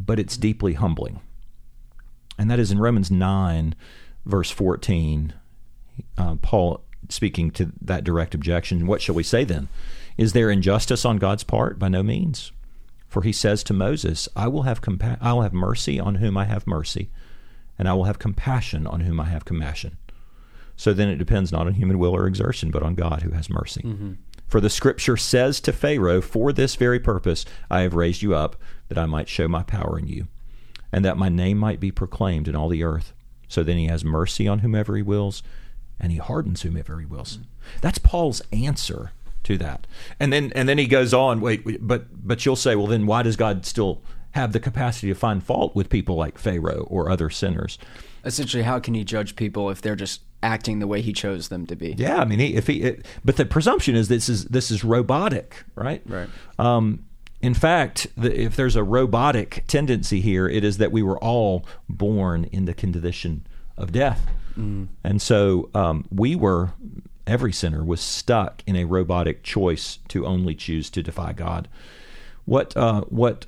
but 0.03 0.19
it's 0.19 0.37
deeply 0.37 0.73
humbling. 0.73 1.19
And 2.37 2.49
that 2.49 2.59
is 2.59 2.71
in 2.71 2.79
Romans 2.79 3.11
9, 3.11 3.75
verse 4.25 4.49
14, 4.49 5.33
uh, 6.17 6.35
Paul 6.41 6.81
speaking 7.09 7.51
to 7.51 7.71
that 7.81 8.03
direct 8.03 8.33
objection. 8.33 8.87
What 8.87 9.01
shall 9.01 9.15
we 9.15 9.23
say 9.23 9.43
then? 9.43 9.67
Is 10.17 10.33
there 10.33 10.49
injustice 10.49 11.05
on 11.05 11.17
God's 11.17 11.43
part? 11.43 11.79
By 11.79 11.89
no 11.89 12.03
means. 12.03 12.51
For 13.07 13.23
he 13.23 13.31
says 13.31 13.63
to 13.63 13.73
Moses, 13.73 14.29
I 14.35 14.47
will 14.47 14.63
have 14.63 14.81
compa- 14.81 15.17
I 15.19 15.33
will 15.33 15.41
have 15.41 15.53
mercy 15.53 15.99
on 15.99 16.15
whom 16.15 16.37
I 16.37 16.45
have 16.45 16.67
mercy, 16.67 17.09
and 17.77 17.89
I 17.89 17.93
will 17.93 18.03
have 18.03 18.19
compassion 18.19 18.85
on 18.85 19.01
whom 19.01 19.19
I 19.19 19.25
have 19.25 19.45
compassion. 19.45 19.97
So 20.75 20.93
then 20.93 21.09
it 21.09 21.17
depends 21.17 21.51
not 21.51 21.67
on 21.67 21.73
human 21.73 21.97
will 21.99 22.15
or 22.15 22.27
exertion, 22.27 22.69
but 22.71 22.83
on 22.83 22.95
God 22.95 23.23
who 23.23 23.31
has 23.31 23.49
mercy. 23.49 23.81
For 24.47 24.61
the 24.61 24.69
scripture 24.69 25.17
says 25.17 25.59
to 25.61 25.73
Pharaoh, 25.73 26.21
For 26.21 26.53
this 26.53 26.75
very 26.75 26.99
purpose 26.99 27.45
I 27.69 27.81
have 27.81 27.95
raised 27.95 28.21
you 28.21 28.33
up, 28.35 28.55
that 28.89 28.97
I 28.97 29.05
might 29.05 29.29
show 29.29 29.47
my 29.47 29.63
power 29.63 29.97
in 29.97 30.07
you, 30.07 30.27
and 30.91 31.05
that 31.05 31.17
my 31.17 31.29
name 31.29 31.57
might 31.57 31.79
be 31.79 31.91
proclaimed 31.91 32.47
in 32.47 32.55
all 32.55 32.69
the 32.69 32.83
earth. 32.83 33.13
So 33.47 33.63
then 33.63 33.77
he 33.77 33.87
has 33.87 34.03
mercy 34.03 34.47
on 34.47 34.59
whomever 34.59 34.95
he 34.95 35.01
wills, 35.01 35.41
and 35.99 36.11
he 36.11 36.17
hardens 36.17 36.61
whomever 36.61 36.99
he 36.99 37.05
wills. 37.05 37.39
That's 37.81 37.97
Paul's 37.97 38.41
answer 38.51 39.11
to 39.43 39.57
that. 39.57 39.87
And 40.19 40.31
then 40.31 40.51
and 40.55 40.67
then 40.67 40.77
he 40.77 40.87
goes 40.87 41.13
on, 41.13 41.41
wait, 41.41 41.65
wait, 41.65 41.79
but 41.81 42.27
but 42.27 42.45
you'll 42.45 42.55
say, 42.55 42.75
well 42.75 42.87
then 42.87 43.05
why 43.05 43.23
does 43.23 43.35
God 43.35 43.65
still 43.65 44.01
have 44.31 44.53
the 44.53 44.59
capacity 44.59 45.07
to 45.07 45.15
find 45.15 45.43
fault 45.43 45.75
with 45.75 45.89
people 45.89 46.15
like 46.15 46.37
Pharaoh 46.37 46.85
or 46.89 47.09
other 47.09 47.29
sinners? 47.29 47.77
Essentially, 48.25 48.63
how 48.63 48.79
can 48.79 48.93
he 48.93 49.03
judge 49.03 49.35
people 49.35 49.69
if 49.69 49.81
they're 49.81 49.95
just 49.95 50.21
acting 50.43 50.79
the 50.79 50.87
way 50.87 51.01
he 51.01 51.13
chose 51.13 51.47
them 51.47 51.65
to 51.67 51.75
be? 51.75 51.95
Yeah, 51.97 52.17
I 52.17 52.25
mean, 52.25 52.39
he, 52.39 52.55
if 52.55 52.67
he, 52.67 52.81
it, 52.81 53.05
but 53.23 53.37
the 53.37 53.45
presumption 53.45 53.95
is 53.95 54.07
this 54.07 54.29
is 54.29 54.45
this 54.45 54.71
is 54.71 54.83
robotic, 54.83 55.63
right? 55.75 56.01
Right. 56.05 56.29
Um, 56.57 57.05
in 57.41 57.53
fact, 57.53 58.07
the, 58.17 58.37
if 58.37 58.55
there's 58.55 58.75
a 58.75 58.83
robotic 58.83 59.63
tendency 59.67 60.21
here, 60.21 60.47
it 60.47 60.63
is 60.63 60.77
that 60.77 60.91
we 60.91 61.01
were 61.01 61.17
all 61.19 61.65
born 61.87 62.45
in 62.45 62.65
the 62.65 62.73
condition 62.73 63.45
of 63.77 63.91
death, 63.91 64.27
and 65.03 65.21
so 65.21 65.69
um, 65.73 66.05
we 66.11 66.35
were. 66.35 66.71
Every 67.27 67.53
sinner 67.53 67.83
was 67.83 68.01
stuck 68.01 68.63
in 68.65 68.75
a 68.75 68.85
robotic 68.85 69.43
choice 69.43 69.99
to 70.07 70.25
only 70.25 70.55
choose 70.55 70.89
to 70.89 71.03
defy 71.03 71.31
God. 71.31 71.67
What 72.45 72.75
uh, 72.75 73.01
what 73.01 73.45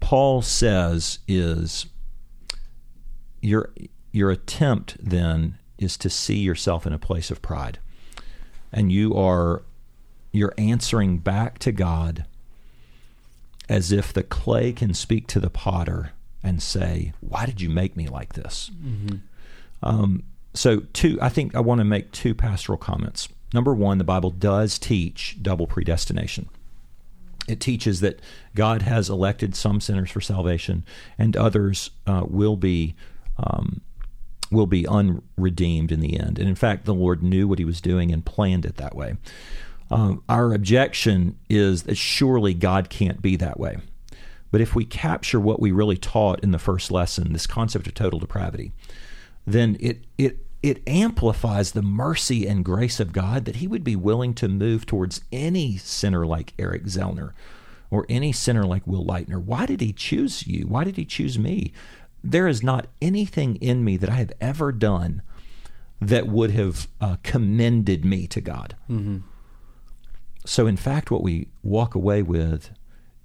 Paul 0.00 0.42
says 0.42 1.20
is 1.26 1.86
your 3.40 3.72
your 4.12 4.30
attempt 4.30 4.96
then 5.00 5.58
is 5.78 5.96
to 5.96 6.10
see 6.10 6.38
yourself 6.38 6.86
in 6.86 6.92
a 6.92 6.98
place 6.98 7.30
of 7.30 7.40
pride 7.40 7.78
and 8.72 8.92
you 8.92 9.14
are 9.14 9.62
you're 10.32 10.54
answering 10.58 11.18
back 11.18 11.58
to 11.58 11.72
God 11.72 12.24
as 13.68 13.92
if 13.92 14.12
the 14.12 14.22
clay 14.22 14.72
can 14.72 14.94
speak 14.94 15.26
to 15.28 15.40
the 15.40 15.50
potter 15.50 16.12
and 16.42 16.62
say, 16.62 17.12
"Why 17.20 17.46
did 17.46 17.60
you 17.60 17.68
make 17.68 17.96
me 17.96 18.08
like 18.08 18.34
this?" 18.34 18.70
Mm-hmm. 18.74 19.16
Um, 19.82 20.24
so, 20.54 20.80
two, 20.92 21.18
I 21.20 21.28
think 21.28 21.54
I 21.54 21.60
want 21.60 21.78
to 21.80 21.84
make 21.84 22.10
two 22.12 22.34
pastoral 22.34 22.78
comments. 22.78 23.28
Number 23.54 23.74
one, 23.74 23.98
the 23.98 24.04
Bible 24.04 24.30
does 24.30 24.78
teach 24.78 25.38
double 25.40 25.66
predestination. 25.66 26.48
It 27.46 27.60
teaches 27.60 28.00
that 28.00 28.20
God 28.54 28.82
has 28.82 29.08
elected 29.08 29.54
some 29.54 29.80
sinners 29.80 30.10
for 30.10 30.20
salvation, 30.20 30.84
and 31.16 31.36
others 31.36 31.90
uh, 32.06 32.24
will 32.28 32.56
be 32.56 32.94
um, 33.38 33.80
will 34.50 34.66
be 34.66 34.86
unredeemed 34.86 35.92
in 35.92 36.00
the 36.00 36.18
end. 36.18 36.38
And 36.38 36.48
in 36.48 36.54
fact, 36.54 36.84
the 36.84 36.94
Lord 36.94 37.22
knew 37.22 37.48
what 37.48 37.58
He 37.58 37.64
was 37.64 37.80
doing 37.80 38.12
and 38.12 38.24
planned 38.24 38.66
it 38.66 38.76
that 38.76 38.94
way. 38.94 39.16
Um, 39.90 40.22
our 40.28 40.52
objection 40.52 41.38
is 41.48 41.84
that 41.84 41.96
surely 41.96 42.54
God 42.54 42.90
can't 42.90 43.22
be 43.22 43.36
that 43.36 43.58
way. 43.58 43.78
But 44.50 44.60
if 44.60 44.74
we 44.74 44.84
capture 44.84 45.40
what 45.40 45.60
we 45.60 45.72
really 45.72 45.96
taught 45.96 46.42
in 46.42 46.52
the 46.52 46.58
first 46.58 46.90
lesson, 46.90 47.32
this 47.32 47.46
concept 47.46 47.86
of 47.86 47.94
total 47.94 48.18
depravity, 48.18 48.72
then 49.46 49.76
it 49.80 50.04
it 50.16 50.38
it 50.62 50.82
amplifies 50.86 51.72
the 51.72 51.82
mercy 51.82 52.46
and 52.46 52.64
grace 52.64 52.98
of 52.98 53.12
God 53.12 53.44
that 53.44 53.56
He 53.56 53.68
would 53.68 53.84
be 53.84 53.96
willing 53.96 54.34
to 54.34 54.48
move 54.48 54.86
towards 54.86 55.22
any 55.30 55.76
sinner 55.76 56.26
like 56.26 56.54
Eric 56.58 56.84
Zellner 56.84 57.32
or 57.90 58.06
any 58.08 58.32
sinner 58.32 58.64
like 58.64 58.86
Will 58.86 59.04
Leitner. 59.04 59.42
Why 59.42 59.66
did 59.66 59.80
He 59.80 59.92
choose 59.92 60.46
you? 60.46 60.66
Why 60.66 60.84
did 60.84 60.96
He 60.96 61.04
choose 61.04 61.38
me? 61.38 61.72
There 62.24 62.48
is 62.48 62.62
not 62.62 62.88
anything 63.00 63.56
in 63.56 63.84
me 63.84 63.96
that 63.98 64.10
I 64.10 64.16
have 64.16 64.32
ever 64.40 64.72
done 64.72 65.22
that 66.00 66.26
would 66.26 66.50
have 66.52 66.88
uh, 67.00 67.16
commended 67.22 68.04
me 68.04 68.26
to 68.28 68.40
God. 68.40 68.76
Mm-hmm. 68.90 69.18
So, 70.48 70.66
in 70.66 70.78
fact, 70.78 71.10
what 71.10 71.22
we 71.22 71.48
walk 71.62 71.94
away 71.94 72.22
with 72.22 72.70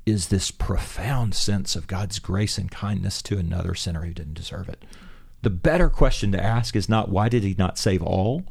is 0.05 0.27
this 0.27 0.51
profound 0.51 1.33
sense 1.33 1.73
of 1.73 1.87
God's 1.87 2.19
grace 2.19 2.57
and 2.57 2.69
kindness 2.69 3.21
to 3.21 3.37
another 3.37 3.75
sinner 3.75 4.01
who 4.01 4.13
didn't 4.13 4.33
deserve 4.33 4.67
it. 4.67 4.83
The 5.41 5.49
better 5.49 5.89
question 5.89 6.33
to 6.33 6.43
ask 6.43 6.75
is 6.75 6.89
not 6.89 7.07
why 7.07 7.29
did 7.29 7.43
he 7.43 7.55
not 7.57 7.77
save 7.77 8.03
all? 8.03 8.43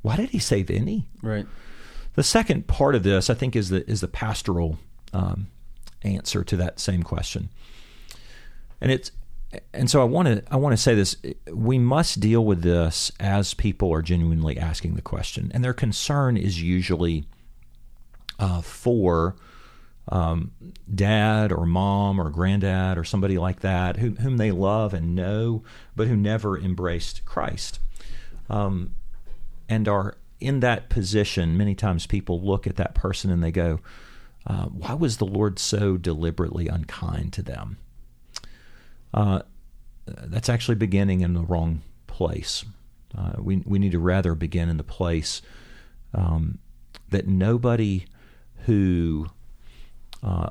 Why 0.00 0.16
did 0.16 0.30
he 0.30 0.38
save 0.38 0.70
any? 0.70 1.06
Right. 1.20 1.46
The 2.14 2.22
second 2.22 2.66
part 2.66 2.94
of 2.94 3.02
this, 3.02 3.28
I 3.28 3.34
think, 3.34 3.54
is 3.54 3.68
the 3.68 3.86
is 3.86 4.00
the 4.00 4.08
pastoral 4.08 4.78
um, 5.12 5.48
answer 6.00 6.42
to 6.42 6.56
that 6.56 6.80
same 6.80 7.02
question, 7.02 7.50
and 8.80 8.90
it's 8.90 9.12
and 9.74 9.90
so 9.90 10.00
I 10.00 10.04
want 10.04 10.28
to 10.28 10.42
I 10.50 10.56
want 10.56 10.72
to 10.72 10.82
say 10.82 10.94
this: 10.94 11.14
we 11.52 11.78
must 11.78 12.20
deal 12.20 12.42
with 12.42 12.62
this 12.62 13.12
as 13.20 13.52
people 13.52 13.92
are 13.92 14.00
genuinely 14.00 14.56
asking 14.58 14.94
the 14.94 15.02
question, 15.02 15.50
and 15.52 15.62
their 15.62 15.74
concern 15.74 16.38
is 16.38 16.62
usually 16.62 17.26
uh, 18.38 18.60
for 18.60 19.36
um, 20.10 20.52
dad 20.92 21.52
or 21.52 21.66
mom 21.66 22.20
or 22.20 22.30
granddad 22.30 22.96
or 22.96 23.04
somebody 23.04 23.36
like 23.38 23.60
that 23.60 23.98
who, 23.98 24.10
whom 24.10 24.38
they 24.38 24.50
love 24.50 24.94
and 24.94 25.14
know, 25.14 25.62
but 25.94 26.08
who 26.08 26.16
never 26.16 26.58
embraced 26.58 27.24
Christ. 27.24 27.78
Um, 28.48 28.94
and 29.68 29.86
are 29.86 30.16
in 30.40 30.60
that 30.60 30.88
position, 30.88 31.56
many 31.56 31.74
times 31.74 32.06
people 32.06 32.40
look 32.40 32.66
at 32.66 32.76
that 32.76 32.94
person 32.94 33.30
and 33.30 33.42
they 33.42 33.50
go, 33.50 33.80
uh, 34.46 34.66
Why 34.66 34.94
was 34.94 35.18
the 35.18 35.26
Lord 35.26 35.58
so 35.58 35.96
deliberately 35.96 36.68
unkind 36.68 37.32
to 37.34 37.42
them? 37.42 37.76
Uh, 39.12 39.40
that's 40.06 40.48
actually 40.48 40.76
beginning 40.76 41.20
in 41.20 41.34
the 41.34 41.42
wrong 41.42 41.82
place. 42.06 42.64
Uh, 43.16 43.32
we, 43.38 43.56
we 43.66 43.78
need 43.78 43.92
to 43.92 43.98
rather 43.98 44.34
begin 44.34 44.68
in 44.68 44.76
the 44.76 44.84
place 44.84 45.42
um, 46.14 46.58
that 47.10 47.26
nobody 47.26 48.04
who 48.66 49.26
uh, 50.22 50.50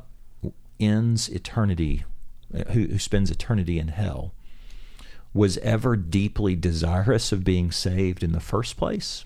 ends 0.80 1.30
eternity, 1.30 2.04
uh, 2.54 2.72
who, 2.72 2.86
who 2.86 3.00
spends 3.00 3.32
eternity 3.32 3.80
in 3.80 3.90
hell, 3.90 4.34
was 5.34 5.58
ever 5.60 5.96
deeply 5.96 6.56
desirous 6.56 7.32
of 7.32 7.44
being 7.44 7.72
saved 7.72 8.24
in 8.24 8.32
the 8.32 8.40
first 8.40 8.78
place. 8.78 9.26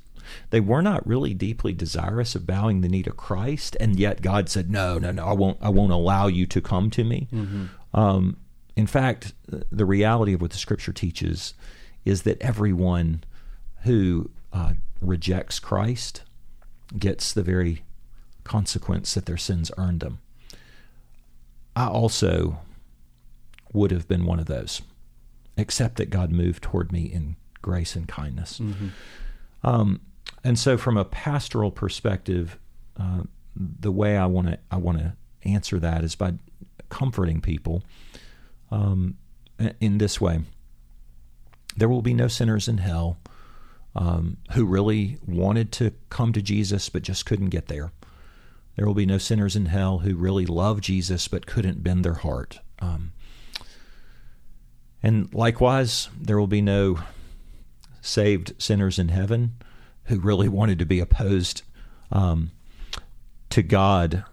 They 0.50 0.60
were 0.60 0.82
not 0.82 1.06
really 1.06 1.34
deeply 1.34 1.74
desirous 1.74 2.36
of 2.36 2.46
bowing 2.46 2.82
the 2.82 2.89
knee 2.89 3.04
to 3.04 3.12
Christ, 3.12 3.76
and 3.80 4.00
yet 4.00 4.22
God 4.22 4.50
said, 4.50 4.70
"No, 4.70 4.98
no, 4.98 5.12
no, 5.12 5.26
I 5.26 5.34
won't. 5.34 5.58
I 5.62 5.70
won't 5.70 5.91
allow 5.91 6.28
you 6.28 6.46
to 6.48 6.62
come 6.62 6.89
to 6.91 7.04
me." 7.04 7.28
Mm-hmm. 7.34 7.65
Um, 7.94 8.38
in 8.76 8.88
fact, 8.88 9.34
the 9.48 9.86
reality 9.86 10.34
of 10.34 10.41
what 10.41 10.52
the 10.52 10.58
Scripture 10.58 10.94
teaches 10.94 11.54
is 12.06 12.24
that 12.24 12.41
everyone 12.41 13.24
who 13.84 14.30
uh, 14.54 14.74
rejects 15.02 15.60
Christ 15.60 16.24
gets 16.98 17.34
the 17.34 17.44
very 17.44 17.84
consequence 18.43 19.13
that 19.13 19.25
their 19.25 19.38
sins 19.38 19.71
earned 19.77 20.01
them. 20.01 20.19
I 21.75 21.88
also 21.88 22.60
would 23.73 23.91
have 23.91 24.08
been 24.08 24.25
one 24.25 24.39
of 24.39 24.45
those, 24.47 24.82
except 25.58 25.95
that 25.97 26.10
God 26.10 26.32
moved 26.32 26.63
toward 26.63 26.91
me 26.91 27.04
in 27.04 27.36
grace 27.62 27.95
and 27.95 28.08
kindness. 28.08 28.60
Mm-hmm. 28.60 28.88
Um, 29.63 30.01
and 30.43 30.58
so, 30.58 30.77
from 30.77 30.97
a 30.97 31.06
pastoral 31.06 31.71
perspective, 31.71 32.58
uh, 32.99 33.21
the 33.56 33.91
way 33.91 34.17
I 34.17 34.25
want 34.25 34.47
to 34.47 34.60
I 34.69 34.77
want 34.77 34.99
to 34.99 35.13
answer 35.43 35.80
that 35.80 36.04
is 36.04 36.15
by 36.15 36.34
comforting 36.89 37.41
people 37.41 37.84
um, 38.69 39.17
in 39.80 39.97
this 39.97 40.19
way. 40.19 40.41
There 41.75 41.89
will 41.89 42.01
be 42.01 42.13
no 42.13 42.27
sinners 42.27 42.67
in 42.67 42.80
hell 42.80 43.17
um, 43.95 44.38
who 44.54 44.65
really 44.65 45.17
wanted 45.25 45.71
to 45.73 45.93
come 46.10 46.34
to 46.34 46.41
Jesus 46.41 46.89
but 46.89 47.01
just 47.01 47.25
couldn't 47.25 47.49
get 47.49 47.67
there. 47.67 47.91
There 48.75 48.86
will 48.86 48.93
be 48.93 49.05
no 49.05 49.17
sinners 49.17 49.55
in 49.55 49.67
hell 49.67 49.99
who 49.99 50.15
really 50.15 50.45
love 50.45 50.81
Jesus 50.81 51.27
but 51.27 51.45
couldn't 51.45 51.84
bend 51.84 52.05
their 52.05 52.15
heart. 52.15 52.60
Um, 52.79 53.12
and 55.03 55.34
likewise, 55.34 56.10
there 56.19 56.39
will 56.39 56.47
be 56.47 56.62
no 56.62 56.99
saved 58.01 58.53
sinners 58.57 58.97
in 58.97 59.10
heaven 59.10 59.55
who 60.05 60.19
really 60.19 60.47
wanted 60.47 60.79
to 60.79 60.86
be 60.86 60.99
opposed 60.99 61.63
um, 62.12 62.51
to 63.49 63.62
God 63.62 64.23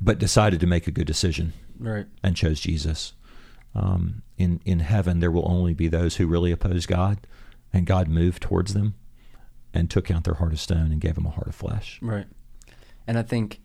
but 0.00 0.18
decided 0.18 0.58
to 0.60 0.66
make 0.66 0.86
a 0.88 0.90
good 0.90 1.06
decision 1.06 1.52
right. 1.78 2.06
and 2.22 2.36
chose 2.36 2.60
Jesus. 2.60 3.12
Um, 3.74 4.22
in 4.36 4.60
in 4.64 4.80
heaven, 4.80 5.20
there 5.20 5.30
will 5.30 5.48
only 5.48 5.74
be 5.74 5.88
those 5.88 6.16
who 6.16 6.26
really 6.26 6.50
oppose 6.52 6.84
God, 6.86 7.18
and 7.72 7.86
God 7.86 8.08
moved 8.08 8.42
towards 8.42 8.74
them 8.74 8.94
and 9.72 9.88
took 9.88 10.10
out 10.10 10.24
their 10.24 10.34
heart 10.34 10.52
of 10.52 10.60
stone 10.60 10.92
and 10.92 11.00
gave 11.00 11.14
them 11.14 11.26
a 11.26 11.30
heart 11.30 11.46
of 11.46 11.54
flesh. 11.54 11.98
Right. 12.02 12.26
And 13.06 13.18
I 13.18 13.22
think, 13.22 13.60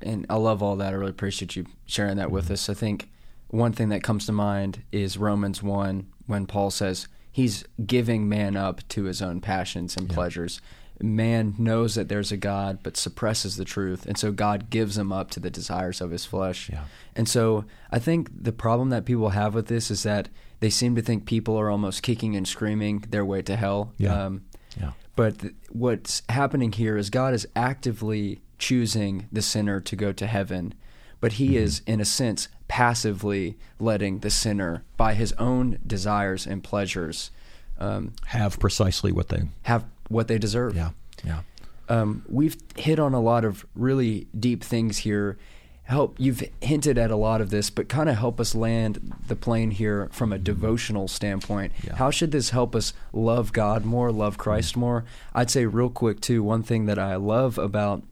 and 0.00 0.26
I 0.30 0.36
love 0.36 0.62
all 0.62 0.76
that. 0.76 0.92
I 0.92 0.96
really 0.96 1.10
appreciate 1.10 1.56
you 1.56 1.66
sharing 1.86 2.16
that 2.16 2.30
with 2.30 2.44
mm-hmm. 2.44 2.54
us. 2.54 2.68
I 2.68 2.74
think 2.74 3.10
one 3.48 3.72
thing 3.72 3.88
that 3.88 4.02
comes 4.02 4.26
to 4.26 4.32
mind 4.32 4.82
is 4.92 5.18
Romans 5.18 5.62
1 5.62 6.06
when 6.26 6.46
Paul 6.46 6.70
says 6.70 7.08
he's 7.32 7.64
giving 7.84 8.28
man 8.28 8.56
up 8.56 8.86
to 8.88 9.04
his 9.04 9.20
own 9.20 9.40
passions 9.40 9.96
and 9.96 10.08
yeah. 10.08 10.14
pleasures. 10.14 10.60
Man 11.02 11.54
knows 11.58 11.94
that 11.94 12.08
there's 12.08 12.30
a 12.30 12.36
God, 12.36 12.80
but 12.82 12.96
suppresses 12.96 13.56
the 13.56 13.64
truth. 13.64 14.04
And 14.06 14.18
so 14.18 14.32
God 14.32 14.68
gives 14.68 14.98
him 14.98 15.12
up 15.12 15.30
to 15.30 15.40
the 15.40 15.50
desires 15.50 16.00
of 16.00 16.10
his 16.10 16.26
flesh. 16.26 16.68
Yeah. 16.70 16.84
And 17.16 17.28
so 17.28 17.64
I 17.90 17.98
think 17.98 18.30
the 18.42 18.52
problem 18.52 18.90
that 18.90 19.06
people 19.06 19.30
have 19.30 19.54
with 19.54 19.66
this 19.66 19.90
is 19.90 20.02
that 20.02 20.28
they 20.60 20.70
seem 20.70 20.94
to 20.96 21.02
think 21.02 21.24
people 21.24 21.56
are 21.58 21.70
almost 21.70 22.02
kicking 22.02 22.36
and 22.36 22.46
screaming 22.46 23.04
their 23.08 23.24
way 23.24 23.40
to 23.42 23.56
hell. 23.56 23.94
Yeah. 23.96 24.26
Um, 24.26 24.42
yeah. 24.78 24.92
But 25.16 25.38
th- 25.38 25.54
what's 25.70 26.22
happening 26.28 26.70
here 26.72 26.96
is 26.96 27.08
God 27.08 27.32
is 27.32 27.48
actively 27.56 28.40
choosing 28.60 29.26
the 29.32 29.42
sinner 29.42 29.80
to 29.80 29.96
go 29.96 30.12
to 30.12 30.26
heaven, 30.28 30.74
but 31.20 31.32
he 31.32 31.48
mm-hmm. 31.48 31.64
is, 31.64 31.82
in 31.86 32.00
a 32.00 32.04
sense, 32.04 32.46
passively 32.68 33.56
letting 33.80 34.20
the 34.20 34.30
sinner, 34.30 34.84
by 34.96 35.14
his 35.14 35.32
own 35.32 35.78
desires 35.84 36.46
and 36.46 36.62
pleasures, 36.62 37.32
um, 37.80 38.12
have 38.26 38.60
precisely 38.60 39.10
what 39.10 39.28
they 39.28 39.42
have 39.62 39.84
what 40.08 40.28
they 40.28 40.38
deserve. 40.38 40.76
Yeah, 40.76 40.90
yeah. 41.24 41.40
Um, 41.88 42.24
we've 42.28 42.56
hit 42.76 43.00
on 43.00 43.14
a 43.14 43.20
lot 43.20 43.44
of 43.44 43.66
really 43.74 44.28
deep 44.38 44.62
things 44.62 44.98
here. 44.98 45.36
Help 45.84 46.14
you've 46.18 46.44
hinted 46.60 46.98
at 46.98 47.10
a 47.10 47.16
lot 47.16 47.40
of 47.40 47.50
this, 47.50 47.68
but 47.70 47.88
kind 47.88 48.08
of 48.08 48.16
help 48.16 48.38
us 48.38 48.54
land 48.54 49.14
the 49.26 49.34
plane 49.34 49.72
here 49.72 50.08
from 50.12 50.32
a 50.32 50.36
mm-hmm. 50.36 50.44
devotional 50.44 51.08
standpoint. 51.08 51.72
Yeah. 51.82 51.96
How 51.96 52.10
should 52.10 52.30
this 52.30 52.50
help 52.50 52.76
us 52.76 52.92
love 53.12 53.52
God 53.52 53.84
more, 53.84 54.12
love 54.12 54.38
Christ 54.38 54.72
mm-hmm. 54.72 54.80
more? 54.80 55.04
I'd 55.34 55.50
say 55.50 55.66
real 55.66 55.90
quick 55.90 56.20
too. 56.20 56.44
One 56.44 56.62
thing 56.62 56.86
that 56.86 56.98
I 56.98 57.16
love 57.16 57.58
about 57.58 58.04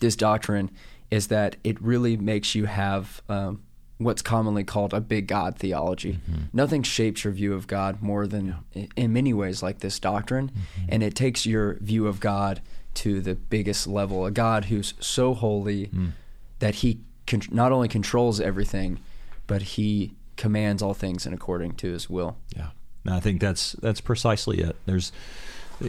this 0.00 0.16
doctrine 0.16 0.70
is 1.10 1.28
that 1.28 1.56
it 1.64 1.80
really 1.80 2.16
makes 2.16 2.54
you 2.54 2.66
have 2.66 3.22
um, 3.28 3.62
what's 3.98 4.22
commonly 4.22 4.64
called 4.64 4.94
a 4.94 5.00
big 5.00 5.26
God 5.26 5.56
theology. 5.56 6.14
Mm-hmm. 6.14 6.42
Nothing 6.52 6.82
shapes 6.82 7.24
your 7.24 7.32
view 7.32 7.54
of 7.54 7.66
God 7.66 8.00
more 8.02 8.26
than, 8.26 8.56
yeah. 8.72 8.86
in 8.96 9.12
many 9.12 9.32
ways, 9.32 9.62
like 9.62 9.80
this 9.80 9.98
doctrine. 9.98 10.50
Mm-hmm. 10.50 10.86
And 10.90 11.02
it 11.02 11.14
takes 11.14 11.46
your 11.46 11.74
view 11.74 12.06
of 12.06 12.20
God 12.20 12.60
to 12.94 13.20
the 13.20 13.34
biggest 13.34 13.86
level 13.86 14.26
a 14.26 14.30
God 14.30 14.66
who's 14.66 14.94
so 14.98 15.34
holy 15.34 15.86
mm. 15.86 16.12
that 16.58 16.76
he 16.76 17.00
con- 17.26 17.42
not 17.50 17.70
only 17.72 17.88
controls 17.88 18.40
everything, 18.40 18.98
but 19.46 19.62
he 19.62 20.14
commands 20.36 20.82
all 20.82 20.94
things 20.94 21.26
in 21.26 21.32
according 21.32 21.72
to 21.74 21.92
his 21.92 22.08
will. 22.08 22.36
Yeah. 22.56 22.70
No, 23.04 23.14
I 23.14 23.20
think 23.20 23.40
that's 23.40 23.72
that's 23.72 24.00
precisely 24.00 24.58
it. 24.60 24.76
There's 24.86 25.12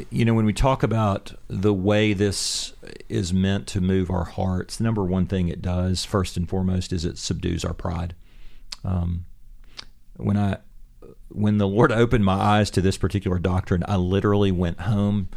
you 0.09 0.25
know, 0.25 0.33
when 0.33 0.45
we 0.45 0.53
talk 0.53 0.83
about 0.83 1.33
the 1.47 1.73
way 1.73 2.13
this 2.13 2.73
is 3.07 3.33
meant 3.33 3.67
to 3.67 3.81
move 3.81 4.09
our 4.09 4.25
hearts, 4.25 4.77
the 4.77 4.83
number 4.83 5.03
one 5.03 5.25
thing 5.25 5.47
it 5.47 5.61
does, 5.61 6.05
first 6.05 6.37
and 6.37 6.47
foremost, 6.47 6.93
is 6.93 7.05
it 7.05 7.17
subdues 7.17 7.65
our 7.65 7.73
pride. 7.73 8.13
Um, 8.83 9.25
when 10.17 10.37
I, 10.37 10.57
when 11.29 11.57
the 11.57 11.67
Lord 11.67 11.91
opened 11.91 12.23
my 12.23 12.33
eyes 12.33 12.69
to 12.71 12.81
this 12.81 12.97
particular 12.97 13.39
doctrine, 13.39 13.83
I 13.87 13.95
literally 13.95 14.51
went 14.51 14.81
home 14.81 15.29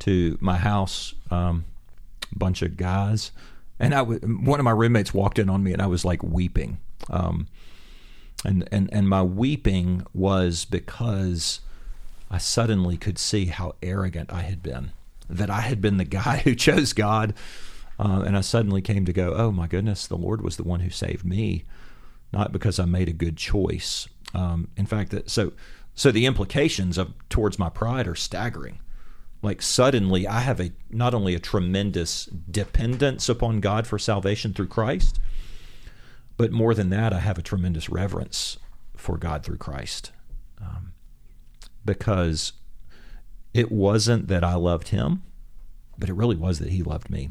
to 0.00 0.36
my 0.40 0.56
house, 0.56 1.14
um, 1.30 1.64
bunch 2.34 2.62
of 2.62 2.76
guys, 2.76 3.32
and 3.80 3.94
I 3.94 3.98
w- 3.98 4.20
one 4.20 4.60
of 4.60 4.64
my 4.64 4.70
roommates 4.70 5.14
walked 5.14 5.38
in 5.38 5.48
on 5.48 5.62
me, 5.62 5.72
and 5.72 5.80
I 5.80 5.86
was 5.86 6.04
like 6.04 6.22
weeping. 6.22 6.78
Um, 7.10 7.46
and, 8.44 8.68
and 8.70 8.88
and 8.92 9.08
my 9.08 9.22
weeping 9.22 10.06
was 10.14 10.64
because 10.64 11.60
I 12.30 12.38
suddenly 12.38 12.96
could 12.96 13.18
see 13.18 13.46
how 13.46 13.74
arrogant 13.82 14.32
I 14.32 14.42
had 14.42 14.62
been, 14.62 14.92
that 15.28 15.50
I 15.50 15.60
had 15.60 15.80
been 15.80 15.96
the 15.96 16.04
guy 16.04 16.38
who 16.44 16.54
chose 16.54 16.92
God. 16.92 17.34
Uh, 17.98 18.22
and 18.24 18.36
I 18.36 18.42
suddenly 18.42 18.80
came 18.80 19.04
to 19.06 19.12
go, 19.12 19.34
oh 19.34 19.50
my 19.50 19.66
goodness, 19.66 20.06
the 20.06 20.16
Lord 20.16 20.40
was 20.40 20.56
the 20.56 20.62
one 20.62 20.80
who 20.80 20.90
saved 20.90 21.24
me, 21.24 21.64
not 22.32 22.52
because 22.52 22.78
I 22.78 22.84
made 22.84 23.08
a 23.08 23.12
good 23.12 23.36
choice. 23.36 24.08
Um, 24.34 24.68
in 24.76 24.86
fact, 24.86 25.10
that 25.10 25.30
so 25.30 25.52
so 25.94 26.12
the 26.12 26.26
implications 26.26 26.96
of 26.96 27.12
towards 27.28 27.58
my 27.58 27.68
pride 27.68 28.06
are 28.06 28.14
staggering. 28.14 28.78
Like 29.42 29.62
suddenly, 29.62 30.28
I 30.28 30.40
have 30.40 30.60
a 30.60 30.70
not 30.90 31.14
only 31.14 31.34
a 31.34 31.40
tremendous 31.40 32.26
dependence 32.26 33.28
upon 33.28 33.60
God 33.60 33.86
for 33.86 33.98
salvation 33.98 34.52
through 34.52 34.68
Christ, 34.68 35.18
but 36.36 36.52
more 36.52 36.74
than 36.74 36.90
that, 36.90 37.12
I 37.12 37.18
have 37.18 37.38
a 37.38 37.42
tremendous 37.42 37.88
reverence 37.88 38.58
for 38.96 39.16
God 39.16 39.42
through 39.42 39.56
Christ. 39.56 40.12
Um, 40.60 40.87
because 41.88 42.52
it 43.54 43.72
wasn't 43.72 44.28
that 44.28 44.44
I 44.44 44.54
loved 44.54 44.88
him, 44.88 45.22
but 45.96 46.10
it 46.10 46.12
really 46.12 46.36
was 46.36 46.58
that 46.58 46.68
he 46.68 46.82
loved 46.82 47.08
me. 47.08 47.30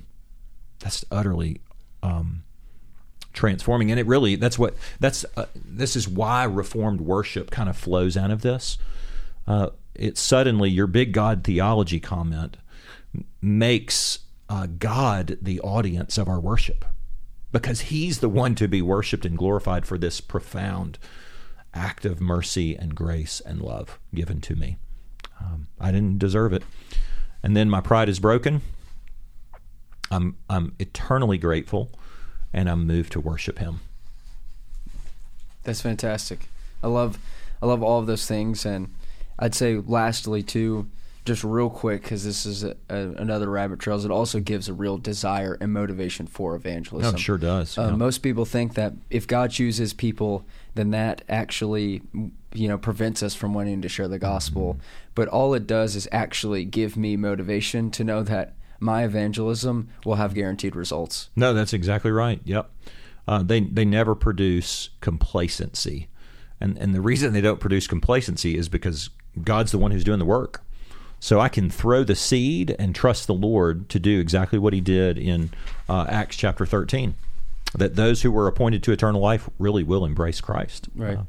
That's 0.80 1.06
utterly 1.12 1.62
um, 2.02 2.44
transforming, 3.34 3.92
and 3.92 4.00
it 4.00 4.08
really 4.08 4.36
that's 4.36 4.58
what 4.58 4.74
that's 5.00 5.24
uh, 5.38 5.46
this 5.54 5.96
is 5.96 6.08
why 6.08 6.44
Reformed 6.44 7.02
worship 7.02 7.52
kind 7.52 7.70
of 7.70 7.78
flows 7.78 8.18
out 8.18 8.32
of 8.32 8.42
this. 8.42 8.80
Uh, 9.46 9.70
it 9.94 10.18
suddenly 10.18 10.72
your 10.72 10.88
big 10.88 11.14
God 11.14 11.44
theology 11.44 12.00
comment 12.00 12.58
makes 13.40 14.20
uh, 14.50 14.68
God 14.80 15.38
the 15.40 15.60
audience 15.62 16.18
of 16.18 16.28
our 16.28 16.40
worship 16.40 16.84
because 17.52 17.82
He's 17.82 18.20
the 18.20 18.30
one 18.30 18.56
to 18.56 18.68
be 18.68 18.82
worshipped 18.82 19.26
and 19.26 19.38
glorified 19.38 19.86
for 19.86 20.00
this 20.00 20.20
profound 20.20 20.98
act 21.74 22.06
of 22.06 22.22
mercy 22.22 22.76
and 22.76 22.96
grace 22.96 23.42
and 23.46 23.62
love 23.62 24.00
given 24.14 24.42
to 24.42 24.56
me. 24.56 24.78
Um, 25.40 25.68
I 25.80 25.92
didn't 25.92 26.20
deserve 26.20 26.54
it. 26.54 26.64
And 27.44 27.56
then 27.56 27.70
my 27.70 27.82
pride 27.82 28.10
is 28.10 28.20
broken. 28.20 28.62
I'm 30.10 30.38
I'm 30.50 30.74
eternally 30.80 31.38
grateful 31.38 31.92
and 32.54 32.70
I'm 32.70 32.88
moved 32.88 33.12
to 33.14 33.20
worship 33.20 33.60
him. 33.60 33.82
That's 35.64 35.82
fantastic. 35.82 36.48
I 36.82 36.88
love 36.88 37.20
I 37.62 37.66
love 37.66 37.84
all 37.84 38.00
of 38.00 38.08
those 38.08 38.26
things 38.26 38.66
and 38.66 38.94
I'd 39.38 39.54
say 39.54 39.76
lastly 39.76 40.44
too 40.44 40.88
just 41.28 41.44
real 41.44 41.70
quick 41.70 42.02
because 42.02 42.24
this 42.24 42.46
is 42.46 42.64
a, 42.64 42.76
a, 42.90 42.98
another 42.98 43.50
rabbit 43.50 43.80
trails. 43.80 44.06
It 44.06 44.12
also 44.12 44.40
gives 44.40 44.68
a 44.68 44.74
real 44.74 44.98
desire 44.98 45.58
and 45.62 45.72
motivation 45.72 46.26
for 46.26 46.56
evangelism. 46.56 47.12
No, 47.12 47.16
it 47.16 47.22
sure 47.22 47.38
does. 47.38 47.78
Uh, 47.78 47.90
yeah. 47.90 47.96
Most 47.96 48.20
people 48.20 48.46
think 48.46 48.74
that 48.74 48.94
if 49.10 49.28
God 49.28 49.52
chooses 49.52 49.94
people, 49.94 50.46
then 50.74 50.92
that 50.92 51.22
actually 51.30 52.02
you 52.54 52.68
know 52.68 52.78
prevents 52.78 53.22
us 53.22 53.36
from 53.36 53.54
wanting 53.54 53.82
to 53.84 53.90
share 53.90 54.08
the 54.08 54.18
gospel. 54.18 54.74
Mm-hmm. 54.74 54.82
But 55.14 55.28
all 55.28 55.54
it 55.54 55.68
does 55.68 55.96
is 55.96 56.08
actually 56.12 56.66
give 56.66 56.98
me 56.98 57.16
motivation 57.16 57.92
to 57.92 58.04
know 58.04 58.24
that 58.24 58.54
my 58.80 59.04
evangelism 59.04 59.90
will 60.06 60.16
have 60.16 60.34
guaranteed 60.34 60.76
results. 60.76 61.30
No, 61.36 61.54
that's 61.54 61.74
exactly 61.74 62.12
right. 62.12 62.40
Yep. 62.46 62.72
Uh, 63.28 63.44
they 63.44 63.60
they 63.60 63.86
never 63.86 64.16
produce 64.16 64.90
complacency, 65.02 66.08
and 66.62 66.78
and 66.78 66.96
the 66.96 67.02
reason 67.02 67.34
they 67.34 67.42
don't 67.42 67.60
produce 67.60 67.86
complacency 67.86 68.58
is 68.58 68.70
because 68.70 69.10
God's 69.44 69.72
the 69.72 69.78
one 69.78 69.92
who's 69.92 70.06
doing 70.06 70.20
the 70.20 70.26
work. 70.26 70.64
So 71.20 71.40
I 71.40 71.50
can 71.50 71.70
throw 71.70 72.04
the 72.04 72.16
seed 72.16 72.76
and 72.78 72.94
trust 72.94 73.28
the 73.28 73.34
Lord 73.34 73.90
to 73.90 74.00
do 74.00 74.20
exactly 74.20 74.60
what 74.60 74.74
He 74.74 74.82
did 74.82 75.18
in 75.18 75.50
uh, 75.90 76.06
Acts 76.10 76.36
chapter 76.36 76.66
13. 76.66 77.16
That 77.76 77.96
those 77.96 78.22
who 78.22 78.32
were 78.32 78.48
appointed 78.48 78.84
to 78.84 78.92
eternal 78.92 79.22
life 79.22 79.50
really 79.60 79.84
will 79.84 80.06
embrace 80.06 80.40
Christ. 80.40 80.88
Right. 80.96 81.18
Uh, 81.18 81.24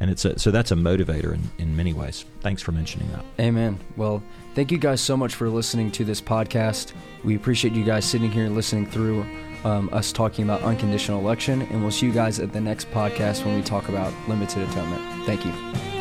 and 0.00 0.10
it's 0.10 0.24
a, 0.24 0.38
so 0.38 0.50
that's 0.50 0.70
a 0.70 0.76
motivator 0.76 1.34
in, 1.34 1.50
in 1.58 1.76
many 1.76 1.92
ways. 1.92 2.24
Thanks 2.40 2.62
for 2.62 2.72
mentioning 2.72 3.10
that. 3.12 3.24
Amen. 3.40 3.78
Well, 3.96 4.22
thank 4.54 4.70
you 4.70 4.78
guys 4.78 5.00
so 5.00 5.16
much 5.16 5.34
for 5.34 5.48
listening 5.48 5.90
to 5.92 6.04
this 6.04 6.20
podcast. 6.20 6.92
We 7.24 7.34
appreciate 7.34 7.74
you 7.74 7.84
guys 7.84 8.04
sitting 8.04 8.30
here 8.30 8.44
and 8.44 8.54
listening 8.54 8.86
through 8.86 9.26
um, 9.64 9.88
us 9.92 10.12
talking 10.12 10.44
about 10.44 10.62
unconditional 10.62 11.20
election. 11.20 11.62
And 11.62 11.82
we'll 11.82 11.90
see 11.90 12.06
you 12.06 12.12
guys 12.12 12.38
at 12.38 12.52
the 12.52 12.60
next 12.60 12.90
podcast 12.92 13.44
when 13.44 13.56
we 13.56 13.62
talk 13.62 13.88
about 13.88 14.12
limited 14.28 14.68
atonement. 14.68 15.02
Thank 15.26 15.44
you. 15.44 15.97